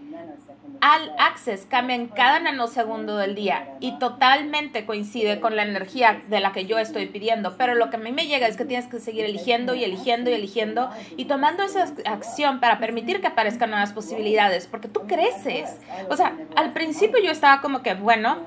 al 0.82 1.14
Access 1.18 1.66
cambia 1.70 1.96
en 1.96 2.08
cada 2.08 2.40
nanosegundo 2.40 3.18
del 3.18 3.36
día 3.36 3.76
y 3.80 3.98
totalmente 4.00 4.86
coincide 4.86 5.40
con 5.40 5.56
la 5.56 5.64
energía 5.64 6.22
de 6.28 6.40
la 6.40 6.52
que 6.52 6.66
yo 6.66 6.80
estoy 6.80 7.08
pidiendo. 7.08 7.58
Pero 7.58 7.76
lo 7.76 7.90
que 7.90 7.98
a 7.98 8.00
mí 8.00 8.12
me 8.12 8.28
llega 8.28 8.48
es 8.48 8.58
que 8.58 8.66
tienes 8.66 8.88
que 8.88 9.00
seguir 9.00 9.26
eligiendo 9.26 9.76
y 9.76 9.84
eligiendo 9.84 10.30
y 10.30 10.34
eligiendo 10.34 10.90
y 11.18 11.26
tomando 11.26 11.64
esa 11.64 11.92
acción 12.06 12.60
para 12.60 12.80
permitir 12.80 13.22
que 13.22 13.28
aparezcan 13.28 13.70
nuevas 13.70 13.94
posibilidades, 13.94 14.68
porque 14.68 14.88
tú 14.88 15.02
creces. 15.08 15.78
O 16.10 16.16
sea, 16.16 16.36
al 16.56 16.74
principio 16.74 17.22
yo 17.22 17.32
estaba 17.32 17.62
como 17.62 17.82
que, 17.82 17.94
bueno, 17.94 18.38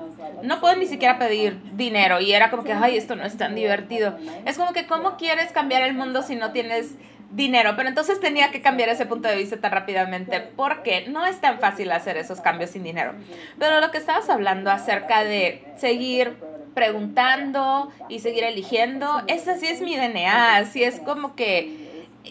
no 0.41 0.59
puedo 0.59 0.75
ni 0.75 0.85
siquiera 0.85 1.19
pedir 1.19 1.59
dinero 1.73 2.19
y 2.19 2.33
era 2.33 2.49
como 2.49 2.63
que, 2.63 2.73
ay, 2.73 2.97
esto 2.97 3.15
no 3.15 3.23
es 3.23 3.37
tan 3.37 3.55
divertido. 3.55 4.17
Es 4.45 4.57
como 4.57 4.73
que, 4.73 4.87
¿cómo 4.87 5.17
quieres 5.17 5.51
cambiar 5.51 5.83
el 5.83 5.93
mundo 5.93 6.23
si 6.23 6.35
no 6.35 6.51
tienes 6.51 6.95
dinero, 7.33 7.73
pero 7.75 7.89
entonces 7.89 8.19
tenía 8.19 8.51
que 8.51 8.61
cambiar 8.61 8.89
ese 8.89 9.05
punto 9.05 9.27
de 9.27 9.35
vista 9.35 9.57
tan 9.57 9.71
rápidamente 9.71 10.39
porque 10.55 11.05
no 11.07 11.25
es 11.25 11.41
tan 11.41 11.59
fácil 11.59 11.91
hacer 11.91 12.17
esos 12.17 12.41
cambios 12.41 12.71
sin 12.71 12.83
dinero. 12.83 13.13
Pero 13.59 13.81
lo 13.81 13.91
que 13.91 13.97
estabas 13.97 14.29
hablando 14.29 14.69
acerca 14.71 15.23
de 15.23 15.63
seguir 15.77 16.35
preguntando 16.73 17.91
y 18.09 18.19
seguir 18.19 18.43
eligiendo, 18.43 19.23
ese 19.27 19.57
sí 19.59 19.67
es 19.67 19.81
mi 19.81 19.95
DNA, 19.95 20.57
así 20.57 20.83
es 20.83 20.99
como 20.99 21.35
que... 21.35 21.81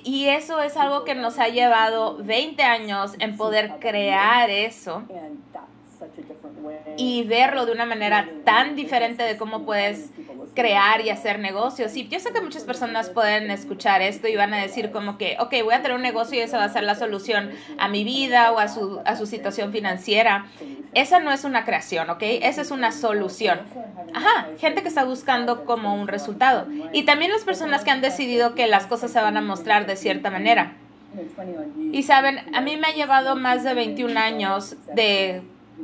Y 0.04 0.28
eso 0.28 0.62
es 0.62 0.76
algo 0.78 1.04
que 1.04 1.14
nos 1.14 1.38
ha 1.38 1.48
llevado 1.48 2.16
20 2.16 2.62
años 2.62 3.12
en 3.18 3.36
poder 3.36 3.74
crear 3.78 4.48
eso 4.48 5.04
y 6.96 7.24
verlo 7.24 7.66
de 7.66 7.72
una 7.72 7.86
manera 7.86 8.28
tan 8.44 8.76
diferente 8.76 9.22
de 9.22 9.36
cómo 9.36 9.64
puedes 9.64 10.10
crear 10.54 11.00
y 11.00 11.10
hacer 11.10 11.38
negocios. 11.38 11.96
Y 11.96 12.08
yo 12.08 12.20
sé 12.20 12.32
que 12.32 12.40
muchas 12.40 12.64
personas 12.64 13.08
pueden 13.10 13.50
escuchar 13.50 14.02
esto 14.02 14.28
y 14.28 14.36
van 14.36 14.52
a 14.54 14.58
decir 14.58 14.90
como 14.90 15.18
que, 15.18 15.36
ok, 15.40 15.54
voy 15.64 15.74
a 15.74 15.82
tener 15.82 15.96
un 15.96 16.02
negocio 16.02 16.38
y 16.38 16.42
eso 16.42 16.56
va 16.56 16.64
a 16.64 16.68
ser 16.68 16.82
la 16.82 16.94
solución 16.94 17.50
a 17.78 17.88
mi 17.88 18.04
vida 18.04 18.52
o 18.52 18.58
a 18.58 18.68
su, 18.68 19.00
a 19.04 19.16
su 19.16 19.26
situación 19.26 19.72
financiera. 19.72 20.46
Esa 20.94 21.20
no 21.20 21.32
es 21.32 21.44
una 21.44 21.64
creación, 21.64 22.10
¿ok? 22.10 22.22
Esa 22.22 22.62
es 22.62 22.70
una 22.70 22.92
solución. 22.92 23.60
Ajá, 24.14 24.48
gente 24.58 24.82
que 24.82 24.88
está 24.88 25.04
buscando 25.04 25.64
como 25.64 25.94
un 25.94 26.08
resultado. 26.08 26.66
Y 26.92 27.04
también 27.04 27.32
las 27.32 27.44
personas 27.44 27.82
que 27.84 27.90
han 27.90 28.02
decidido 28.02 28.54
que 28.54 28.66
las 28.66 28.86
cosas 28.86 29.10
se 29.10 29.20
van 29.20 29.36
a 29.36 29.40
mostrar 29.40 29.86
de 29.86 29.96
cierta 29.96 30.30
manera. 30.30 30.74
Y 31.92 32.02
saben, 32.04 32.40
a 32.54 32.60
mí 32.60 32.76
me 32.76 32.88
ha 32.88 32.94
llevado 32.94 33.36
más 33.36 33.64
de 33.64 33.74
21 33.74 34.18
años 34.18 34.76
de 34.94 35.42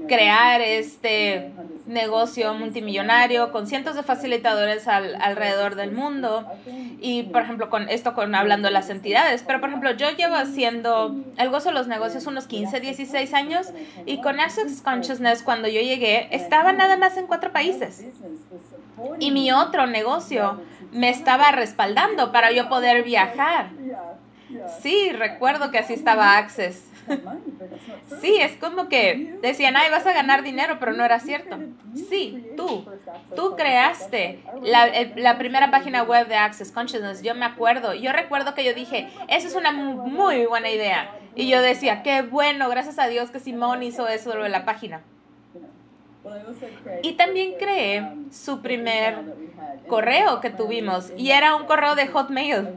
crear 0.09 0.61
este 0.61 1.53
negocio 1.87 2.53
multimillonario 2.55 3.53
con 3.53 3.67
cientos 3.67 3.95
de 3.95 4.03
facilitadores 4.03 4.89
alrededor 4.89 5.75
del 5.77 5.93
mundo. 5.93 6.47
Y 7.01 7.25
por 7.25 7.43
ejemplo 7.43 7.71
con 7.71 7.89
esto 7.89 8.15
con 8.15 8.35
hablando 8.35 8.67
de 8.69 8.73
las 8.73 8.91
entidades. 8.91 9.45
Pero 9.47 9.61
por 9.61 9.69
ejemplo 9.69 9.93
yo 9.93 10.11
llevo 10.11 10.35
haciendo 10.35 11.15
el 11.37 11.51
gozo 11.51 11.69
de 11.69 11.75
los 11.75 11.87
negocios 11.87 12.27
unos 12.27 12.47
15 12.47 12.81
16 12.81 13.35
años. 13.35 13.69
Y 14.07 14.21
con 14.21 14.41
Access 14.41 14.83
Consciousness 14.83 15.43
cuando 15.43 15.69
yo 15.69 15.81
llegué 15.81 16.29
estaba 16.33 16.73
nada 16.73 16.97
más 16.97 17.17
en 17.17 17.27
cuatro 17.27 17.53
países. 17.53 18.05
Y 19.21 19.31
mi 19.31 19.53
otro 19.53 19.87
negocio 19.87 20.61
me 20.93 21.11
estaba 21.11 21.53
respaldando 21.53 22.33
para 22.33 22.51
yo 22.51 22.69
poder 22.69 23.05
viajar 23.05 23.71
sí 24.81 25.11
recuerdo 25.13 25.71
que 25.71 25.79
así 25.79 25.95
estaba 25.95 26.37
Access 26.37 26.89
Sí, 28.21 28.37
es 28.41 28.53
como 28.57 28.89
que 28.89 29.37
decían, 29.43 29.77
ay, 29.77 29.91
vas 29.91 30.07
a 30.07 30.13
ganar 30.13 30.43
dinero, 30.43 30.79
pero 30.79 30.93
no 30.93 31.05
era 31.05 31.21
cierto. 31.21 31.59
Sí, 31.95 32.47
tú, 32.57 32.85
tú 33.35 33.55
creaste 33.57 34.41
la, 34.63 34.89
la, 35.17 35.39
primera 35.39 35.71
página 35.71 36.03
web 36.03 36.27
de 36.29 36.37
Access 36.37 36.73
Consciousness. 36.73 37.23
Yo 37.23 37.35
me 37.35 37.45
acuerdo, 37.45 37.95
yo 37.95 38.13
recuerdo 38.13 38.55
que 38.55 38.65
yo 38.65 38.75
dije, 38.75 39.09
esa 39.29 39.47
es 39.47 39.55
una 39.55 39.73
muy 39.73 40.47
buena 40.47 40.71
idea. 40.71 41.11
Y 41.35 41.49
yo 41.49 41.63
decía, 41.63 42.03
qué 42.03 42.23
bueno, 42.23 42.69
gracias 42.69 42.99
a 42.99 43.09
Dios 43.09 43.31
que 43.31 43.41
Simón 43.41 43.83
hizo 43.83 44.09
eso 44.09 44.31
de 44.31 44.49
la 44.49 44.65
página. 44.65 45.03
Y 47.03 47.13
también 47.13 47.55
creé 47.59 48.07
su 48.31 48.61
primer 48.61 49.19
correo 49.87 50.41
que 50.41 50.51
tuvimos 50.51 51.11
y 51.17 51.31
era 51.31 51.55
un 51.55 51.65
correo 51.65 51.95
de 51.95 52.07
Hotmail 52.09 52.69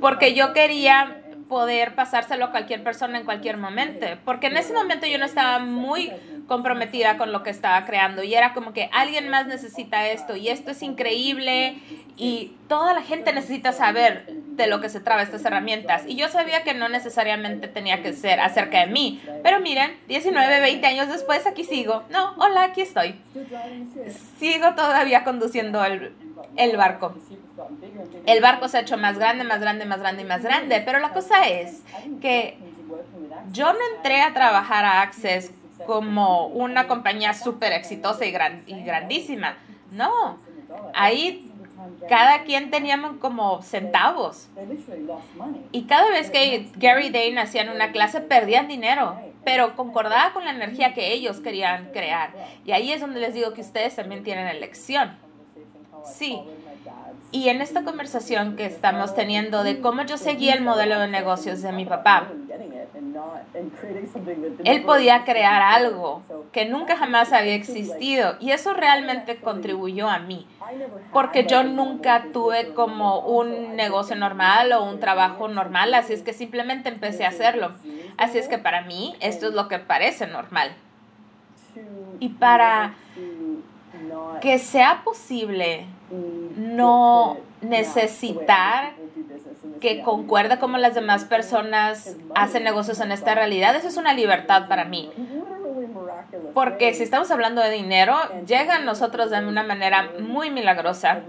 porque 0.00 0.34
yo 0.34 0.52
quería 0.52 1.20
poder 1.48 1.96
pasárselo 1.96 2.46
a 2.46 2.50
cualquier 2.52 2.84
persona 2.84 3.18
en 3.18 3.24
cualquier 3.24 3.56
momento, 3.56 4.06
porque 4.24 4.46
en 4.46 4.56
ese 4.56 4.72
momento 4.72 5.06
yo 5.06 5.18
no 5.18 5.24
estaba 5.24 5.58
muy 5.58 6.12
comprometida 6.46 7.18
con 7.18 7.32
lo 7.32 7.42
que 7.42 7.50
estaba 7.50 7.84
creando. 7.84 8.22
Y 8.22 8.34
era 8.34 8.54
como 8.54 8.72
que 8.72 8.88
alguien 8.92 9.28
más 9.28 9.46
necesita 9.46 10.08
esto 10.08 10.36
y 10.36 10.48
esto 10.48 10.70
es 10.70 10.82
increíble 10.82 11.76
y 12.20 12.54
toda 12.68 12.92
la 12.92 13.00
gente 13.00 13.32
necesita 13.32 13.72
saber 13.72 14.26
de 14.28 14.66
lo 14.66 14.82
que 14.82 14.90
se 14.90 15.00
traba 15.00 15.22
estas 15.22 15.42
herramientas. 15.42 16.02
Y 16.06 16.16
yo 16.16 16.28
sabía 16.28 16.62
que 16.64 16.74
no 16.74 16.90
necesariamente 16.90 17.66
tenía 17.66 18.02
que 18.02 18.12
ser 18.12 18.40
acerca 18.40 18.80
de 18.80 18.88
mí, 18.88 19.22
pero 19.42 19.58
miren, 19.60 19.96
19, 20.06 20.60
20 20.60 20.86
años 20.86 21.08
después 21.08 21.46
aquí 21.46 21.64
sigo, 21.64 22.02
no, 22.10 22.34
hola, 22.36 22.64
aquí 22.64 22.82
estoy, 22.82 23.18
sigo 24.38 24.74
todavía 24.74 25.24
conduciendo 25.24 25.82
el, 25.82 26.12
el 26.56 26.76
barco. 26.76 27.14
El 28.26 28.42
barco 28.42 28.68
se 28.68 28.76
ha 28.76 28.80
hecho 28.82 28.98
más 28.98 29.18
grande, 29.18 29.44
más 29.44 29.60
grande, 29.62 29.86
más 29.86 30.00
grande 30.00 30.20
y 30.20 30.26
más 30.26 30.42
grande, 30.42 30.82
pero 30.84 30.98
la 30.98 31.14
cosa 31.14 31.48
es 31.48 31.82
que 32.20 32.58
yo 33.50 33.72
no 33.72 33.78
entré 33.96 34.20
a 34.20 34.34
trabajar 34.34 34.84
a 34.84 35.00
Access 35.00 35.52
como 35.86 36.48
una 36.48 36.86
compañía 36.86 37.32
súper 37.32 37.72
exitosa 37.72 38.26
y, 38.26 38.36
y 38.66 38.82
grandísima. 38.82 39.56
No, 39.90 40.38
ahí 40.94 41.49
cada 42.08 42.44
quien 42.44 42.70
teníamos 42.70 43.16
como 43.18 43.62
centavos. 43.62 44.48
Y 45.72 45.84
cada 45.84 46.10
vez 46.10 46.30
que 46.30 46.68
Gary 46.76 47.10
Dane 47.10 47.40
hacían 47.40 47.68
una 47.68 47.92
clase 47.92 48.20
perdían 48.20 48.68
dinero, 48.68 49.16
pero 49.44 49.76
concordaba 49.76 50.32
con 50.32 50.44
la 50.44 50.50
energía 50.50 50.94
que 50.94 51.12
ellos 51.12 51.40
querían 51.40 51.90
crear. 51.92 52.32
Y 52.64 52.72
ahí 52.72 52.92
es 52.92 53.00
donde 53.00 53.20
les 53.20 53.34
digo 53.34 53.52
que 53.52 53.60
ustedes 53.60 53.96
también 53.96 54.22
tienen 54.22 54.46
elección. 54.46 55.16
Sí, 56.04 56.40
y 57.32 57.48
en 57.48 57.60
esta 57.60 57.84
conversación 57.84 58.56
que 58.56 58.66
estamos 58.66 59.14
teniendo 59.14 59.62
de 59.62 59.80
cómo 59.80 60.02
yo 60.02 60.18
seguía 60.18 60.54
el 60.54 60.62
modelo 60.62 60.98
de 60.98 61.08
negocios 61.08 61.62
de 61.62 61.70
mi 61.72 61.84
papá, 61.84 62.28
él 64.64 64.82
podía 64.82 65.24
crear 65.24 65.62
algo 65.62 66.22
que 66.52 66.64
nunca 66.64 66.96
jamás 66.96 67.32
había 67.32 67.54
existido 67.54 68.36
y 68.40 68.50
eso 68.50 68.74
realmente 68.74 69.36
contribuyó 69.36 70.08
a 70.08 70.18
mí, 70.18 70.46
porque 71.12 71.46
yo 71.46 71.62
nunca 71.62 72.26
tuve 72.32 72.74
como 72.74 73.20
un 73.20 73.76
negocio 73.76 74.16
normal 74.16 74.72
o 74.72 74.82
un 74.84 74.98
trabajo 74.98 75.48
normal, 75.48 75.94
así 75.94 76.12
es 76.12 76.22
que 76.22 76.32
simplemente 76.32 76.88
empecé 76.88 77.24
a 77.24 77.28
hacerlo. 77.28 77.72
Así 78.16 78.38
es 78.38 78.48
que 78.48 78.58
para 78.58 78.82
mí 78.82 79.14
esto 79.20 79.48
es 79.48 79.54
lo 79.54 79.68
que 79.68 79.78
parece 79.78 80.26
normal. 80.26 80.72
Y 82.18 82.30
para 82.30 82.94
que 84.40 84.58
sea 84.58 85.02
posible 85.04 85.86
no 86.56 87.38
necesitar 87.60 88.92
que 89.80 90.02
concuerde 90.02 90.58
como 90.58 90.78
las 90.78 90.94
demás 90.94 91.24
personas 91.24 92.16
hacen 92.34 92.64
negocios 92.64 93.00
en 93.00 93.12
esta 93.12 93.34
realidad, 93.34 93.74
eso 93.76 93.88
es 93.88 93.96
una 93.96 94.12
libertad 94.12 94.68
para 94.68 94.84
mí. 94.84 95.10
Porque 96.54 96.94
si 96.94 97.02
estamos 97.02 97.30
hablando 97.30 97.62
de 97.62 97.70
dinero, 97.70 98.16
llega 98.46 98.76
a 98.76 98.80
nosotros 98.80 99.30
de 99.30 99.38
una 99.38 99.62
manera 99.62 100.10
muy 100.20 100.50
milagrosa. 100.50 101.20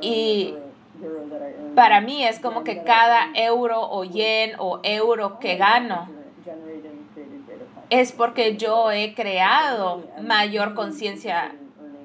Y 0.00 0.54
para 1.74 2.00
mí 2.00 2.24
es 2.24 2.40
como 2.40 2.64
que 2.64 2.82
cada 2.82 3.28
euro 3.34 3.80
o 3.80 4.04
yen 4.04 4.52
o 4.58 4.80
euro 4.82 5.38
que 5.38 5.56
gano 5.56 6.08
es 7.90 8.12
porque 8.12 8.56
yo 8.56 8.90
he 8.90 9.14
creado 9.14 10.04
mayor 10.20 10.74
conciencia 10.74 11.54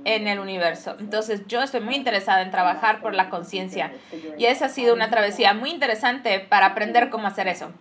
en 0.04 0.28
el 0.28 0.40
universo. 0.40 0.96
Entonces 1.00 1.46
yo 1.48 1.62
estoy 1.62 1.82
muy 1.82 1.96
interesada 1.96 2.42
en 2.42 2.52
trabajar 2.52 3.02
por 3.02 3.14
la 3.14 3.30
conciencia 3.30 3.92
y 4.38 4.46
esa 4.46 4.66
ha 4.66 4.70
sido 4.70 4.94
una 4.94 5.10
travesía 5.10 5.54
muy 5.54 5.70
interesante 5.72 6.40
para 6.40 6.68
aprender 6.68 7.10
cómo 7.10 7.28
hacer 7.28 7.48
eso. 7.48 7.72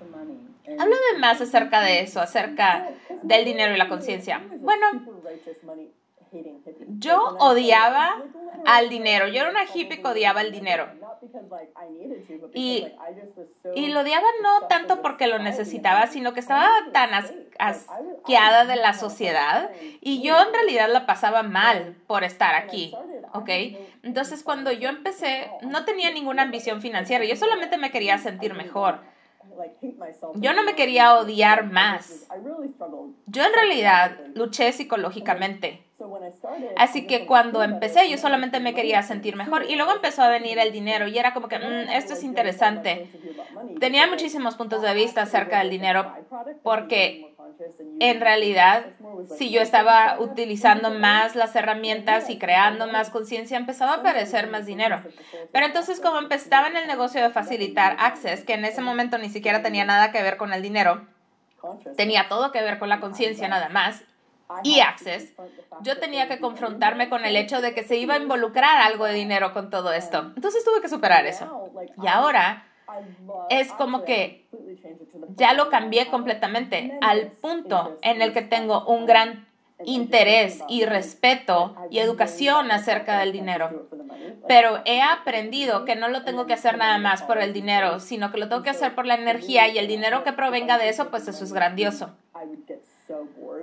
Háblame 0.79 1.19
más 1.19 1.41
acerca 1.41 1.81
de 1.81 2.01
eso, 2.01 2.21
acerca 2.21 2.89
del 3.23 3.45
dinero 3.45 3.75
y 3.75 3.79
la 3.79 3.89
conciencia. 3.89 4.41
Bueno, 4.59 4.87
yo 6.99 7.37
odiaba 7.39 8.23
al 8.67 8.89
dinero. 8.89 9.29
Yo 9.29 9.41
era 9.41 9.51
una 9.51 9.65
hippie 9.65 10.01
que 10.01 10.07
odiaba 10.07 10.43
el 10.43 10.53
dinero. 10.53 10.89
Y, 12.55 12.87
y 13.75 13.89
lo 13.89 14.01
odiaba 14.01 14.27
no 14.43 14.67
tanto 14.69 15.03
porque 15.03 15.27
lo 15.27 15.39
necesitaba, 15.39 16.07
sino 16.07 16.33
que 16.33 16.41
estaba 16.41 16.69
tan 16.93 17.11
asqueada 17.59 18.65
de 18.65 18.77
la 18.77 18.95
sociedad 18.95 19.71
y 20.01 20.23
yo 20.23 20.41
en 20.41 20.53
realidad 20.53 20.89
la 20.91 21.07
pasaba 21.07 21.43
mal 21.43 21.97
por 22.07 22.25
estar 22.25 22.55
aquí, 22.55 22.95
¿ok? 23.33 23.51
Entonces 24.03 24.43
cuando 24.43 24.73
yo 24.73 24.89
empecé, 24.89 25.51
no 25.63 25.85
tenía 25.85 26.11
ninguna 26.11 26.43
ambición 26.43 26.81
financiera, 26.81 27.25
yo 27.25 27.37
solamente 27.37 27.77
me 27.77 27.91
quería 27.91 28.19
sentir 28.19 28.55
mejor. 28.55 29.01
Yo 30.35 30.53
no 30.53 30.65
me 30.65 30.75
quería 30.75 31.15
odiar 31.15 31.71
más. 31.71 32.29
Yo 33.27 33.45
en 33.45 33.53
realidad 33.53 34.19
luché 34.35 34.73
psicológicamente. 34.73 35.85
Así 36.77 37.07
que 37.07 37.27
cuando 37.27 37.63
empecé 37.63 38.09
yo 38.09 38.17
solamente 38.17 38.59
me 38.61 38.75
quería 38.75 39.03
sentir 39.03 39.37
mejor 39.37 39.65
y 39.69 39.77
luego 39.77 39.93
empezó 39.93 40.23
a 40.23 40.29
venir 40.29 40.59
el 40.59 40.73
dinero 40.73 41.07
y 41.07 41.19
era 41.19 41.35
como 41.35 41.49
que 41.49 41.59
mm, 41.59 41.91
esto 41.91 42.15
es 42.15 42.25
interesante. 42.25 43.11
Tenía 43.79 44.07
muchísimos 44.07 44.57
puntos 44.57 44.81
de 44.81 44.95
vista 44.95 45.23
acerca 45.23 45.59
del 45.59 45.69
dinero 45.69 46.13
porque 46.63 47.30
en 48.01 48.21
realidad 48.21 48.87
si 49.37 49.51
yo 49.51 49.61
estaba 49.61 50.19
utilizando 50.19 50.91
más 50.91 51.37
las 51.37 51.55
herramientas 51.57 52.31
y 52.31 52.39
creando 52.39 52.87
más 52.87 53.11
conciencia 53.11 53.57
empezaba 53.57 53.93
a 53.93 53.97
aparecer 53.97 54.49
más 54.49 54.67
dinero. 54.67 55.03
Pero 55.53 55.67
entonces 55.67 56.01
como 56.01 56.19
empezaba 56.19 56.69
en 56.69 56.77
el 56.77 56.87
negocio 56.87 57.23
de 57.23 57.31
facilitar 57.31 57.97
access, 57.99 58.45
que 58.45 58.55
en 58.55 58.65
ese 58.65 58.81
momento 58.81 59.19
ni 59.19 59.29
siquiera 59.29 59.63
tenía 59.63 59.85
nada 59.85 60.13
que 60.13 60.23
ver 60.23 60.37
con 60.37 60.53
el 60.53 60.63
dinero, 60.63 61.07
tenía 61.97 62.29
todo 62.29 62.53
que 62.53 62.63
ver 62.63 62.79
con 62.79 62.89
la 62.89 63.01
conciencia 63.01 63.49
nada 63.49 63.69
más 63.69 64.05
y 64.63 64.81
Access, 64.81 65.33
yo 65.83 65.99
tenía 65.99 66.29
que 66.29 66.41
confrontarme 66.41 67.09
con 67.09 67.25
el 67.25 67.37
hecho 67.37 67.61
de 67.61 67.73
que 67.73 67.85
se 67.85 67.97
iba 67.97 68.15
a 68.15 68.19
involucrar 68.19 68.79
algo 68.79 69.05
de 69.05 69.15
dinero 69.15 69.53
con 69.53 69.71
todo 69.71 69.93
esto. 69.93 70.33
Entonces 70.35 70.65
tuve 70.65 70.81
que 70.81 70.89
superar 70.89 71.27
eso. 71.27 71.71
Y 72.03 72.09
ahora 72.09 72.67
es 73.49 73.73
como 73.73 74.05
que 74.05 74.47
ya 75.37 75.55
lo 75.55 75.71
cambié 75.71 76.09
completamente 76.09 76.99
al 77.01 77.33
punto 77.33 77.99
en 78.03 78.23
el 78.23 78.33
que 78.33 78.43
tengo 78.43 78.85
un 78.87 79.07
gran 79.07 79.47
interés 79.85 80.61
y 80.69 80.85
respeto 80.85 81.75
y 81.91 81.99
educación 81.99 82.71
acerca 82.71 83.19
del 83.19 83.33
dinero. 83.33 83.89
Pero 84.47 84.81
he 84.85 85.01
aprendido 85.01 85.85
que 85.85 85.97
no 85.97 86.09
lo 86.09 86.25
tengo 86.25 86.47
que 86.47 86.55
hacer 86.55 86.77
nada 86.77 86.99
más 86.99 87.23
por 87.23 87.39
el 87.39 87.53
dinero, 87.53 88.01
sino 88.01 88.31
que 88.31 88.39
lo 88.39 88.49
tengo 88.49 88.63
que 88.63 88.71
hacer 88.71 88.95
por 88.95 89.07
la 89.07 89.15
energía 89.15 89.69
y 89.69 89.79
el 89.79 89.87
dinero 89.87 90.25
que 90.25 90.33
provenga 90.33 90.79
de 90.79 90.89
eso, 90.89 91.11
pues 91.11 91.29
eso 91.29 91.45
es 91.45 91.53
grandioso. 91.53 92.15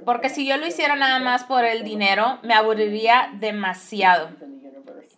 Porque 0.06 0.30
si 0.30 0.46
yo 0.46 0.58
lo 0.58 0.68
hiciera 0.68 0.96
nada 0.96 1.20
más 1.20 1.44
por 1.44 1.66
el 1.66 1.84
dinero, 1.84 2.40
me 2.44 2.54
aburriría 2.54 3.30
demasiado. 3.40 4.30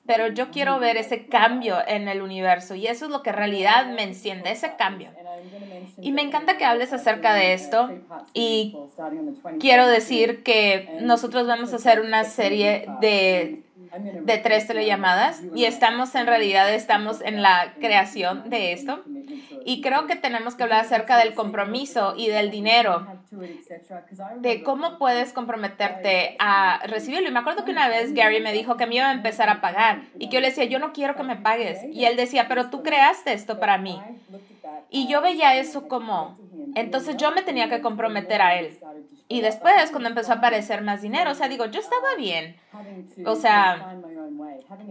Pero 0.10 0.30
yo 0.30 0.50
quiero 0.50 0.80
ver 0.80 0.98
ese 0.98 1.28
cambio 1.28 1.78
en 1.88 2.08
el 2.08 2.24
universo 2.24 2.74
y 2.74 2.88
eso 2.88 3.06
es 3.06 3.12
lo 3.12 3.22
que 3.22 3.30
en 3.30 3.36
realidad 3.36 3.86
me 3.94 4.02
enciende, 4.02 4.50
ese 4.50 4.76
cambio. 4.76 5.12
Y 6.02 6.12
me 6.14 6.24
encanta 6.24 6.58
que 6.58 6.66
hables 6.66 6.92
acerca 6.94 7.36
de 7.36 7.54
esto 7.54 7.92
y 8.34 8.76
quiero 9.60 9.86
decir 9.86 10.42
que 10.42 10.98
nosotros 11.02 11.46
vamos 11.46 11.74
a 11.74 11.76
hacer 11.76 12.02
una 12.02 12.24
serie 12.24 12.88
de, 13.02 13.62
de 13.98 14.38
tres 14.38 14.68
telellamadas 14.68 15.42
y 15.56 15.66
estamos 15.66 16.14
en 16.16 16.28
realidad, 16.28 16.74
estamos 16.74 17.22
en 17.22 17.42
la 17.42 17.74
creación 17.80 18.50
de 18.50 18.74
esto 18.74 19.04
Y 19.66 19.82
creo 19.82 20.08
que 20.08 20.16
tenemos 20.16 20.56
que 20.56 20.64
hablar 20.64 20.82
acerca 20.82 21.18
del 21.18 21.34
compromiso 21.34 22.14
y 22.18 22.28
del 22.28 22.50
dinero, 22.50 23.06
de 24.38 24.64
cómo 24.64 24.98
puedes 24.98 25.34
comprometerte 25.34 26.36
a 26.40 26.80
recibirlo. 26.88 27.30
Y 27.30 27.32
me 27.32 27.40
acuerdo 27.40 27.66
que 27.66 27.72
una 27.72 27.88
vez 27.88 28.14
Gary 28.14 28.42
me 28.42 28.54
dijo 28.54 28.78
que 28.78 28.88
me 28.88 28.96
iba 28.96 29.10
a 29.10 29.14
empezar 29.14 29.50
a 29.50 29.62
pagar 29.62 30.02
y 30.18 30.30
que 30.30 30.36
yo 30.36 30.42
le 30.42 30.50
decía, 30.50 30.66
yo 30.66 30.80
no 30.80 30.94
quiero 30.94 31.16
que 31.16 31.24
me 31.24 31.36
pagues. 31.36 31.80
Y 31.92 32.06
él 32.06 32.16
decía, 32.16 32.48
pero 32.48 32.70
tú 32.70 32.84
creaste 32.84 33.34
esto 33.34 33.60
para 33.60 33.78
mí. 33.78 34.02
Y 34.90 35.08
yo 35.08 35.22
veía 35.22 35.56
eso 35.56 35.88
como, 35.88 36.40
entonces 36.76 37.18
yo 37.18 37.32
me 37.32 37.44
tenía 37.44 37.70
que 37.70 37.82
comprometer 37.82 38.42
a 38.42 38.58
él. 38.58 38.78
Y 39.32 39.42
después, 39.42 39.92
cuando 39.92 40.10
empezó 40.10 40.34
a 40.34 40.36
aparecer 40.38 40.82
más 40.82 41.04
dinero, 41.04 41.32
o 41.32 41.36
sea, 41.36 41.48
digo, 41.48 41.68
yo 41.68 41.80
estaba 41.80 42.16
bien. 42.18 42.56
O 43.26 43.36
sea, 43.36 43.96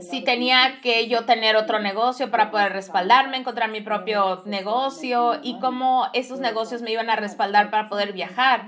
si 0.01 0.23
tenía 0.23 0.81
que 0.83 1.09
yo 1.09 1.25
tener 1.25 1.57
otro 1.57 1.79
negocio 1.79 2.31
para 2.31 2.51
poder 2.51 2.73
respaldarme, 2.73 3.37
encontrar 3.37 3.71
mi 3.71 3.81
propio 3.81 4.43
negocio 4.45 5.38
y 5.43 5.59
cómo 5.61 6.09
esos 6.14 6.41
negocios 6.41 6.83
me 6.83 6.91
iban 6.91 7.11
a 7.11 7.17
respaldar 7.17 7.71
para 7.71 7.88
poder 7.88 8.12
viajar. 8.12 8.67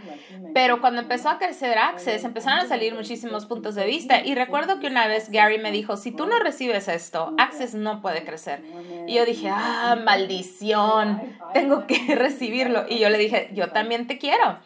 Pero 0.54 0.80
cuando 0.80 1.00
empezó 1.00 1.28
a 1.28 1.38
crecer 1.38 1.78
Access, 1.78 2.24
empezaron 2.24 2.60
a 2.60 2.66
salir 2.66 2.94
muchísimos 2.94 3.46
puntos 3.46 3.74
de 3.74 3.86
vista. 3.86 4.24
Y 4.24 4.34
recuerdo 4.34 4.78
que 4.78 4.86
una 4.86 5.06
vez 5.06 5.30
Gary 5.30 5.58
me 5.58 5.72
dijo, 5.72 5.96
si 5.96 6.12
tú 6.12 6.26
no 6.26 6.38
recibes 6.38 6.88
esto, 6.88 7.34
Access 7.38 7.74
no 7.74 8.00
puede 8.00 8.24
crecer. 8.24 8.62
Y 9.06 9.14
yo 9.14 9.24
dije, 9.24 9.48
ah, 9.50 9.98
maldición, 10.04 11.20
tengo 11.52 11.86
que 11.86 12.14
recibirlo. 12.14 12.84
Y 12.88 12.98
yo 12.98 13.08
le 13.08 13.18
dije, 13.18 13.50
yo 13.52 13.70
también 13.70 14.06
te 14.06 14.18
quiero. 14.18 14.58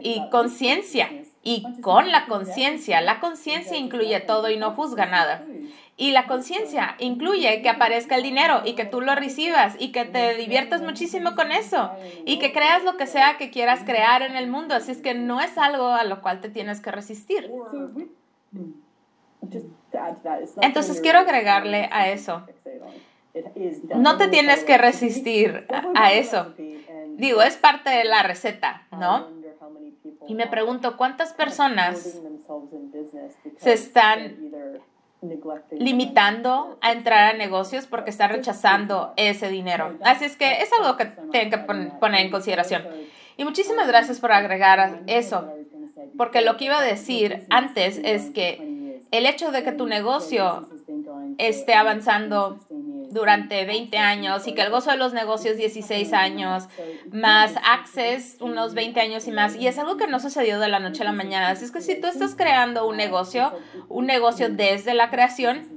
Y 0.00 0.28
conciencia. 0.30 1.08
Y 1.42 1.80
con 1.80 2.12
la 2.12 2.26
conciencia, 2.26 3.00
la 3.00 3.18
conciencia 3.18 3.76
incluye 3.76 4.20
todo 4.20 4.48
y 4.48 4.56
no 4.56 4.72
juzga 4.72 5.06
nada. 5.06 5.44
Y 5.96 6.12
la 6.12 6.26
conciencia 6.26 6.94
incluye 6.98 7.62
que 7.62 7.68
aparezca 7.68 8.16
el 8.16 8.22
dinero 8.22 8.62
y 8.64 8.74
que 8.74 8.84
tú 8.84 9.00
lo 9.00 9.14
recibas 9.14 9.74
y 9.78 9.92
que 9.92 10.04
te 10.04 10.34
diviertas 10.36 10.82
muchísimo 10.82 11.34
con 11.34 11.52
eso 11.52 11.90
y 12.24 12.38
que 12.38 12.52
creas 12.52 12.84
lo 12.84 12.96
que 12.96 13.06
sea 13.06 13.36
que 13.38 13.50
quieras 13.50 13.80
crear 13.84 14.22
en 14.22 14.36
el 14.36 14.48
mundo. 14.48 14.74
Así 14.74 14.92
es 14.92 14.98
que 14.98 15.14
no 15.14 15.40
es 15.40 15.58
algo 15.58 15.88
a 15.88 16.04
lo 16.04 16.22
cual 16.22 16.40
te 16.40 16.48
tienes 16.48 16.80
que 16.80 16.92
resistir. 16.92 17.50
Entonces 20.62 21.00
quiero 21.00 21.18
agregarle 21.18 21.88
a 21.92 22.08
eso. 22.08 22.46
No 23.96 24.16
te 24.16 24.28
tienes 24.28 24.64
que 24.64 24.78
resistir 24.78 25.66
a 25.94 26.12
eso. 26.12 26.54
Digo, 27.16 27.42
es 27.42 27.56
parte 27.56 27.90
de 27.90 28.04
la 28.04 28.22
receta, 28.22 28.86
¿no? 28.92 29.41
Y 30.28 30.34
me 30.34 30.46
pregunto 30.46 30.96
cuántas 30.96 31.32
personas 31.32 32.20
se 33.58 33.72
están 33.72 34.36
limitando 35.70 36.78
a 36.80 36.92
entrar 36.92 37.34
a 37.34 37.36
negocios 37.36 37.86
porque 37.86 38.10
están 38.10 38.30
rechazando 38.30 39.12
ese 39.16 39.48
dinero. 39.48 39.96
Así 40.02 40.24
es 40.24 40.36
que 40.36 40.62
es 40.62 40.70
algo 40.78 40.96
que 40.96 41.06
tienen 41.30 41.50
que 41.50 41.58
poner 41.58 42.20
en 42.20 42.30
consideración. 42.30 42.84
Y 43.36 43.44
muchísimas 43.44 43.88
gracias 43.88 44.20
por 44.20 44.32
agregar 44.32 45.02
eso, 45.06 45.48
porque 46.16 46.42
lo 46.42 46.56
que 46.56 46.66
iba 46.66 46.78
a 46.78 46.82
decir 46.82 47.46
antes 47.50 48.00
es 48.02 48.30
que 48.30 49.00
el 49.10 49.26
hecho 49.26 49.52
de 49.52 49.62
que 49.62 49.72
tu 49.72 49.86
negocio 49.86 50.68
esté 51.38 51.74
avanzando 51.74 52.58
durante 53.12 53.64
20 53.64 53.96
años 53.98 54.46
y 54.46 54.54
que 54.54 54.62
el 54.62 54.70
gozo 54.70 54.90
de 54.90 54.96
los 54.96 55.12
negocios 55.12 55.56
16 55.56 56.12
años, 56.12 56.64
más 57.10 57.54
Access 57.62 58.36
unos 58.40 58.74
20 58.74 59.00
años 59.00 59.26
y 59.28 59.30
más. 59.30 59.54
Y 59.56 59.66
es 59.66 59.78
algo 59.78 59.96
que 59.96 60.06
no 60.06 60.18
sucedió 60.18 60.58
de 60.58 60.68
la 60.68 60.80
noche 60.80 61.02
a 61.02 61.04
la 61.04 61.12
mañana. 61.12 61.50
Así 61.50 61.64
es 61.64 61.70
que 61.70 61.80
si 61.80 62.00
tú 62.00 62.08
estás 62.08 62.34
creando 62.34 62.86
un 62.86 62.96
negocio, 62.96 63.52
un 63.88 64.06
negocio 64.06 64.48
desde 64.48 64.94
la 64.94 65.10
creación, 65.10 65.71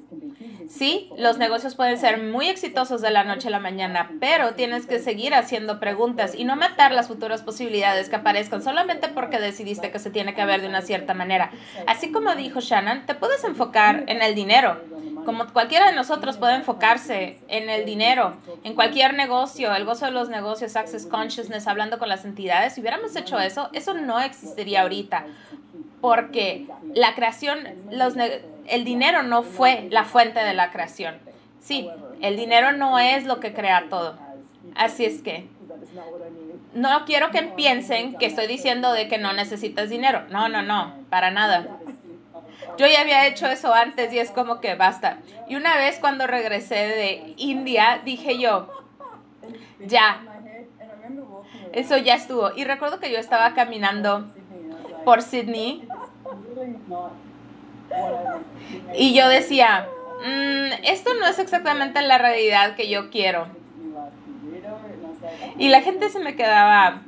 Sí, 0.75 1.09
los 1.17 1.37
negocios 1.37 1.73
pueden 1.75 1.97
ser 1.97 2.21
muy 2.21 2.49
exitosos 2.49 3.01
de 3.01 3.09
la 3.09 3.23
noche 3.23 3.47
a 3.47 3.51
la 3.51 3.59
mañana, 3.59 4.11
pero 4.19 4.55
tienes 4.55 4.85
que 4.85 4.99
seguir 4.99 5.33
haciendo 5.33 5.79
preguntas 5.79 6.35
y 6.35 6.43
no 6.43 6.57
matar 6.57 6.91
las 6.91 7.07
futuras 7.07 7.43
posibilidades 7.43 8.09
que 8.09 8.17
aparezcan 8.17 8.61
solamente 8.61 9.07
porque 9.07 9.39
decidiste 9.39 9.89
que 9.89 9.99
se 9.99 10.09
tiene 10.09 10.35
que 10.35 10.43
ver 10.43 10.59
de 10.59 10.67
una 10.67 10.81
cierta 10.81 11.13
manera. 11.13 11.49
Así 11.87 12.11
como 12.11 12.35
dijo 12.35 12.59
Shannon, 12.59 13.05
te 13.05 13.15
puedes 13.15 13.45
enfocar 13.45 14.03
en 14.07 14.21
el 14.21 14.35
dinero, 14.35 14.81
como 15.23 15.47
cualquiera 15.47 15.87
de 15.87 15.95
nosotros 15.95 16.35
puede 16.35 16.55
enfocarse 16.55 17.39
en 17.47 17.69
el 17.69 17.85
dinero, 17.85 18.35
en 18.65 18.75
cualquier 18.75 19.13
negocio, 19.13 19.73
el 19.73 19.85
gozo 19.85 20.07
de 20.07 20.11
los 20.11 20.27
negocios, 20.27 20.75
Access 20.75 21.05
Consciousness, 21.05 21.67
hablando 21.67 21.99
con 21.99 22.09
las 22.09 22.25
entidades, 22.25 22.73
si 22.73 22.81
hubiéramos 22.81 23.15
hecho 23.15 23.39
eso, 23.39 23.69
eso 23.71 23.93
no 23.93 24.19
existiría 24.19 24.81
ahorita. 24.81 25.25
Porque 26.01 26.67
la 26.93 27.15
creación, 27.15 27.59
los, 27.89 28.15
el 28.67 28.83
dinero 28.83 29.23
no 29.23 29.43
fue 29.43 29.87
la 29.91 30.03
fuente 30.03 30.39
de 30.39 30.53
la 30.53 30.71
creación. 30.71 31.17
Sí, 31.59 31.89
el 32.21 32.35
dinero 32.37 32.71
no 32.71 32.99
es 32.99 33.25
lo 33.25 33.39
que 33.39 33.53
crea 33.53 33.85
todo. 33.89 34.17
Así 34.75 35.05
es 35.05 35.21
que 35.21 35.47
no 36.73 37.05
quiero 37.05 37.31
que 37.31 37.41
piensen 37.43 38.17
que 38.17 38.25
estoy 38.25 38.47
diciendo 38.47 38.91
de 38.91 39.07
que 39.07 39.17
no 39.17 39.33
necesitas 39.33 39.89
dinero. 39.89 40.23
No, 40.29 40.49
no, 40.49 40.61
no, 40.61 40.93
para 41.09 41.31
nada. 41.31 41.79
Yo 42.77 42.87
ya 42.87 43.01
había 43.01 43.25
hecho 43.27 43.47
eso 43.47 43.73
antes 43.73 44.11
y 44.11 44.19
es 44.19 44.31
como 44.31 44.59
que 44.59 44.75
basta. 44.75 45.19
Y 45.47 45.55
una 45.55 45.77
vez 45.77 45.99
cuando 45.99 46.27
regresé 46.27 46.75
de 46.75 47.33
India, 47.37 48.01
dije 48.03 48.37
yo, 48.37 48.69
ya, 49.79 50.21
eso 51.71 51.97
ya 51.97 52.15
estuvo. 52.15 52.51
Y 52.55 52.65
recuerdo 52.65 52.99
que 52.99 53.11
yo 53.11 53.17
estaba 53.17 53.53
caminando 53.53 54.25
por 55.05 55.21
Sydney 55.21 55.87
y 58.93 59.13
yo 59.13 59.27
decía, 59.29 59.87
mm, 60.25 60.83
esto 60.83 61.13
no 61.15 61.27
es 61.27 61.39
exactamente 61.39 62.01
la 62.01 62.17
realidad 62.17 62.75
que 62.75 62.89
yo 62.89 63.09
quiero. 63.09 63.47
Y 65.57 65.69
la 65.69 65.81
gente 65.81 66.09
se 66.09 66.19
me 66.19 66.35
quedaba 66.35 67.01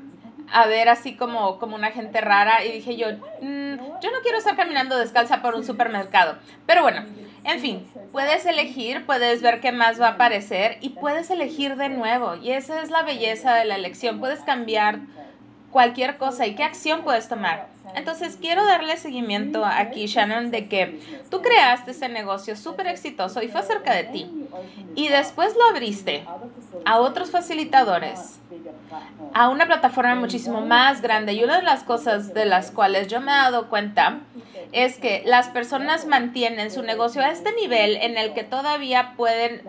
a 0.52 0.66
ver 0.68 0.90
así 0.90 1.16
como, 1.16 1.60
como 1.60 1.76
una 1.76 1.92
gente 1.92 2.22
rara 2.22 2.64
y 2.64 2.72
dije 2.72 2.96
yo, 2.96 3.08
mm, 3.12 3.76
yo 4.02 4.12
no 4.12 4.22
quiero 4.24 4.38
estar 4.38 4.56
caminando 4.56 4.98
descalza 4.98 5.42
por 5.42 5.56
un 5.56 5.64
supermercado. 5.64 6.38
Pero 6.66 6.82
bueno, 6.82 7.04
en 7.44 7.60
fin, 7.60 7.88
puedes 8.12 8.46
elegir, 8.46 9.06
puedes 9.06 9.42
ver 9.42 9.60
qué 9.60 9.72
más 9.72 10.00
va 10.02 10.08
a 10.08 10.12
aparecer 10.12 10.78
y 10.82 10.90
puedes 10.90 11.30
elegir 11.30 11.76
de 11.76 11.90
nuevo. 11.90 12.36
Y 12.36 12.52
esa 12.52 12.82
es 12.82 12.90
la 12.90 13.04
belleza 13.04 13.56
de 13.56 13.66
la 13.66 13.76
elección. 13.76 14.20
Puedes 14.20 14.42
cambiar 14.42 15.00
cualquier 15.78 16.18
cosa 16.18 16.48
y 16.48 16.56
qué 16.56 16.64
acción 16.64 17.04
puedes 17.04 17.30
tomar. 17.30 17.68
Entonces 17.94 18.36
quiero 18.42 18.66
darle 18.66 18.98
seguimiento 18.98 19.64
aquí, 19.64 20.08
Shannon, 20.08 20.50
de 20.50 20.68
que 20.68 21.00
tú 21.30 21.44
creaste 21.44 21.92
ese 21.92 22.10
negocio 22.10 22.56
súper 22.56 22.88
exitoso 22.88 23.44
y 23.44 23.48
fue 23.48 23.62
cerca 23.62 23.94
de 23.94 24.06
ti. 24.06 24.28
Y 24.96 25.10
después 25.10 25.56
lo 25.56 25.64
abriste 25.66 26.26
a 26.84 26.98
otros 26.98 27.30
facilitadores, 27.30 28.40
a 29.36 29.50
una 29.50 29.68
plataforma 29.68 30.16
muchísimo 30.16 30.62
más 30.62 31.04
grande. 31.04 31.34
Y 31.34 31.44
una 31.44 31.58
de 31.58 31.64
las 31.64 31.84
cosas 31.84 32.34
de 32.34 32.46
las 32.46 32.72
cuales 32.72 33.08
yo 33.08 33.22
me 33.22 33.32
he 33.32 33.36
dado 33.36 33.70
cuenta 33.70 34.22
es 34.72 34.98
que 34.98 35.22
las 35.28 35.50
personas 35.50 36.08
mantienen 36.08 36.72
su 36.72 36.82
negocio 36.82 37.22
a 37.22 37.30
este 37.30 37.54
nivel 37.54 37.98
en 37.98 38.18
el 38.18 38.34
que 38.34 38.44
todavía 38.44 39.14
pueden, 39.16 39.62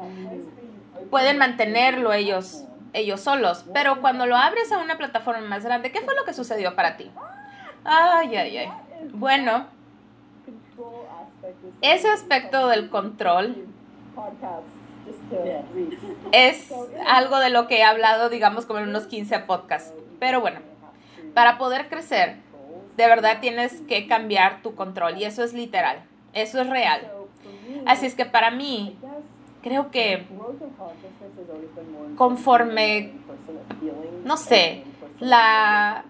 pueden 1.10 1.36
mantenerlo 1.36 2.14
ellos 2.14 2.64
ellos 2.92 3.20
solos, 3.20 3.64
pero 3.72 4.01
cuando 4.01 4.27
lo 4.27 4.37
abres 4.37 4.72
a 4.72 4.79
una 4.79 4.96
plataforma 4.96 5.40
más 5.42 5.64
grande, 5.64 5.92
¿qué 5.92 6.01
fue 6.01 6.14
lo 6.14 6.24
que 6.24 6.33
sucedió 6.33 6.74
para 6.74 6.96
ti? 6.96 7.11
Ay, 7.85 8.35
ay, 8.37 8.57
ay. 8.59 8.70
Bueno, 9.12 9.66
ese 11.81 12.09
aspecto 12.09 12.68
del 12.68 12.90
control 12.90 13.66
es 16.33 16.72
algo 17.07 17.38
de 17.38 17.51
lo 17.51 17.66
que 17.66 17.79
he 17.79 17.85
hablado, 17.85 18.29
digamos, 18.29 18.66
como 18.66 18.81
en 18.81 18.88
unos 18.88 19.07
15 19.07 19.38
podcasts. 19.40 19.94
Pero 20.18 20.40
bueno, 20.40 20.61
para 21.35 21.59
poder 21.59 21.88
crecer, 21.88 22.37
de 22.96 23.07
verdad 23.07 23.38
tienes 23.40 23.81
que 23.83 24.07
cambiar 24.07 24.62
tu 24.62 24.74
control 24.74 25.18
y 25.18 25.24
eso 25.24 25.44
es 25.44 25.53
literal, 25.53 26.03
eso 26.33 26.61
es 26.61 26.68
real. 26.68 27.12
Así 27.87 28.07
es 28.07 28.14
que 28.14 28.24
para 28.27 28.51
mí, 28.51 28.98
creo 29.62 29.90
que 29.90 30.24
conforme, 32.16 33.12
no 34.24 34.36
sé, 34.36 34.84
la 35.20 36.04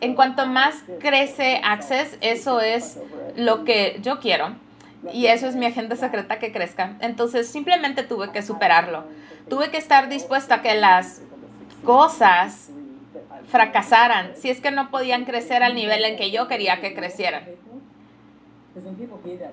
en 0.00 0.14
cuanto 0.14 0.46
más 0.46 0.84
crece 1.00 1.60
Access, 1.64 2.18
eso 2.20 2.60
es 2.60 2.98
lo 3.36 3.64
que 3.64 3.98
yo 4.02 4.20
quiero. 4.20 4.54
Y 5.12 5.26
eso 5.26 5.46
es 5.46 5.56
mi 5.56 5.66
agenda 5.66 5.96
secreta 5.96 6.38
que 6.38 6.52
crezca. 6.52 6.96
Entonces 7.00 7.48
simplemente 7.48 8.02
tuve 8.02 8.30
que 8.30 8.42
superarlo. 8.42 9.04
Tuve 9.48 9.70
que 9.70 9.78
estar 9.78 10.08
dispuesta 10.08 10.56
a 10.56 10.62
que 10.62 10.74
las 10.74 11.22
cosas 11.84 12.70
fracasaran 13.48 14.32
si 14.36 14.50
es 14.50 14.60
que 14.60 14.70
no 14.70 14.90
podían 14.90 15.24
crecer 15.24 15.62
al 15.62 15.74
nivel 15.74 16.04
en 16.04 16.16
que 16.16 16.30
yo 16.30 16.48
quería 16.48 16.80
que 16.80 16.94
crecieran. 16.94 17.44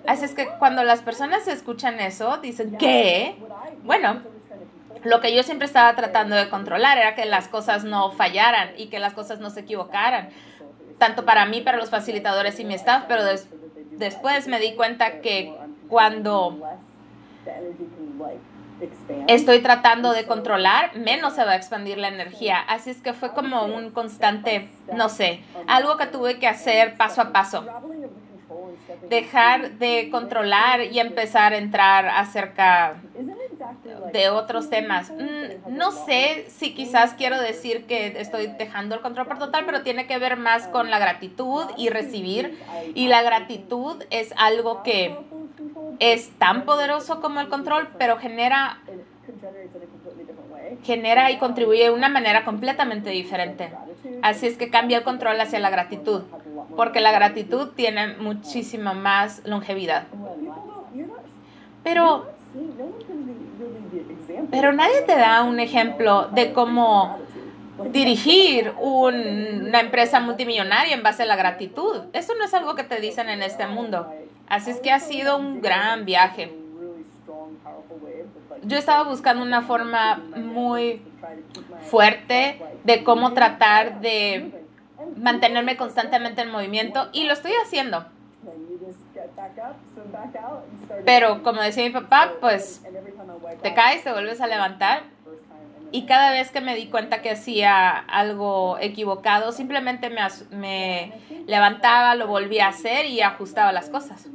Así 0.08 0.26
es 0.26 0.34
que 0.34 0.48
cuando 0.60 0.84
las 0.84 1.02
personas 1.02 1.48
escuchan 1.48 2.00
eso, 2.00 2.38
dicen, 2.38 2.76
¿qué? 2.78 3.36
Bueno, 3.84 4.22
lo 5.04 5.20
que 5.22 5.36
yo 5.36 5.44
siempre 5.44 5.66
estaba 5.66 5.96
tratando 5.96 6.36
de 6.36 6.50
controlar 6.50 6.98
era 6.98 7.16
que 7.16 7.26
las 7.26 7.48
cosas 7.48 7.84
no 7.84 8.12
fallaran 8.12 8.72
y 8.78 8.88
que 8.88 9.00
las 9.00 9.14
cosas 9.14 9.40
no 9.40 9.50
se 9.50 9.62
equivocaran, 9.62 10.30
tanto 10.98 11.26
para 11.26 11.46
mí, 11.46 11.62
para 11.62 11.78
los 11.78 11.90
facilitadores 11.90 12.60
y 12.60 12.66
mi 12.66 12.76
staff, 12.76 13.06
pero 13.08 13.24
después 13.92 14.48
me 14.48 14.60
di 14.60 14.74
cuenta 14.76 15.22
que 15.22 15.56
cuando 15.88 16.60
estoy 19.28 19.60
tratando 19.60 20.12
de 20.12 20.26
controlar, 20.26 20.96
menos 20.96 21.34
se 21.34 21.44
va 21.44 21.52
a 21.52 21.56
expandir 21.56 21.98
la 21.98 22.08
energía. 22.08 22.60
Así 22.60 22.90
es 22.90 23.02
que 23.02 23.14
fue 23.14 23.34
como 23.34 23.66
un 23.66 23.92
constante, 23.92 24.70
no 24.94 25.10
sé, 25.10 25.42
algo 25.68 25.98
que 25.98 26.08
tuve 26.08 26.40
que 26.40 26.48
hacer 26.48 26.98
paso 26.98 27.22
a 27.22 27.32
paso. 27.32 27.66
Dejar 29.12 29.72
de 29.72 30.08
controlar 30.10 30.84
y 30.84 30.98
empezar 31.02 31.52
a 31.52 31.58
entrar 31.58 32.08
acerca 32.08 32.96
de 34.14 34.30
otros 34.30 34.70
temas. 34.70 35.12
Mm, 35.12 35.78
no 35.78 35.92
sé 35.92 36.46
si 36.48 36.74
quizás 36.74 37.14
quiero 37.16 37.38
decir 37.38 37.84
que 37.88 38.22
estoy 38.22 38.48
dejando 38.58 38.96
el 38.96 39.02
control 39.02 39.28
por 39.28 39.38
total, 39.38 39.66
pero 39.66 39.82
tiene 39.82 40.08
que 40.08 40.18
ver 40.18 40.38
más 40.38 40.70
con 40.70 40.90
la 40.90 40.98
gratitud 40.98 41.66
y 41.76 41.90
recibir. 41.90 42.58
Y 42.96 43.10
la 43.10 43.22
gratitud 43.22 44.02
es 44.12 44.34
algo 44.38 44.82
que 44.82 45.18
es 46.00 46.30
tan 46.40 46.64
poderoso 46.64 47.20
como 47.20 47.42
el 47.42 47.50
control, 47.50 47.90
pero 47.98 48.18
genera 48.18 48.80
genera 50.84 51.32
y 51.32 51.38
contribuye 51.38 51.84
de 51.84 51.92
una 51.92 52.10
manera 52.10 52.44
completamente 52.46 53.10
diferente. 53.10 53.72
Así 54.22 54.48
es 54.48 54.58
que 54.58 54.70
cambia 54.70 55.00
el 55.00 55.04
control 55.04 55.40
hacia 55.40 55.60
la 55.60 55.70
gratitud, 55.70 56.24
porque 56.76 57.00
la 57.00 57.12
gratitud 57.12 57.70
tiene 57.76 58.16
muchísima 58.18 58.94
más 58.94 59.42
longevidad. 59.46 60.04
Pero, 61.84 62.28
pero 64.52 64.72
nadie 64.72 65.02
te 65.02 65.16
da 65.16 65.44
un 65.44 65.60
ejemplo 65.60 66.28
de 66.28 66.54
cómo 66.54 67.18
dirigir 67.92 68.74
una 68.80 69.80
empresa 69.80 70.20
multimillonaria 70.20 70.94
en 70.94 71.04
base 71.04 71.24
a 71.24 71.26
la 71.26 71.36
gratitud. 71.36 72.04
Eso 72.14 72.34
no 72.36 72.46
es 72.46 72.54
algo 72.54 72.76
que 72.76 72.84
te 72.84 73.00
dicen 73.00 73.30
en 73.30 73.42
este 73.42 73.66
mundo. 73.68 74.08
Así 74.48 74.72
es 74.72 74.80
que 74.80 74.92
ha 74.92 75.00
sido 75.00 75.38
un 75.38 75.62
gran 75.62 76.06
viaje. 76.06 76.54
Yo 78.64 78.78
estaba 78.78 79.10
buscando 79.10 79.44
una 79.44 79.64
forma 79.64 80.22
muy 80.36 81.02
fuerte 81.90 82.62
de 82.84 83.04
cómo 83.04 83.34
tratar 83.34 84.02
de 84.02 84.61
mantenerme 85.16 85.78
constantemente 85.78 86.42
en 86.42 86.52
movimiento 86.52 87.10
y 87.14 87.26
lo 87.26 87.34
estoy 87.34 87.54
haciendo. 87.64 88.06
Pero 91.06 91.44
como 91.44 91.62
decía 91.62 91.84
mi 91.84 91.92
papá, 91.92 92.34
pues 92.40 92.82
te 93.62 93.74
caes, 93.74 94.04
te 94.04 94.12
vuelves 94.12 94.42
a 94.42 94.48
levantar 94.48 95.04
y 95.92 96.06
cada 96.06 96.32
vez 96.32 96.52
que 96.52 96.62
me 96.62 96.76
di 96.76 96.88
cuenta 96.88 97.22
que 97.22 97.32
hacía 97.32 97.90
algo 97.92 98.78
equivocado, 98.80 99.52
simplemente 99.52 100.10
me, 100.10 100.22
me 100.52 101.14
levantaba, 101.48 102.16
lo 102.16 102.28
volvía 102.28 102.68
a 102.68 102.70
hacer 102.70 103.06
y 103.08 103.22
ajustaba 103.22 103.72
las 103.74 103.90
cosas. 103.90 104.28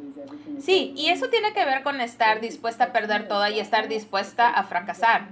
Sí, 0.60 0.92
y 0.96 1.08
eso 1.08 1.28
tiene 1.28 1.52
que 1.52 1.64
ver 1.64 1.82
con 1.82 2.00
estar 2.00 2.40
dispuesta 2.40 2.84
a 2.84 2.92
perder 2.92 3.28
todo 3.28 3.46
y 3.48 3.58
estar 3.58 3.88
dispuesta 3.88 4.48
a 4.50 4.64
fracasar. 4.64 5.28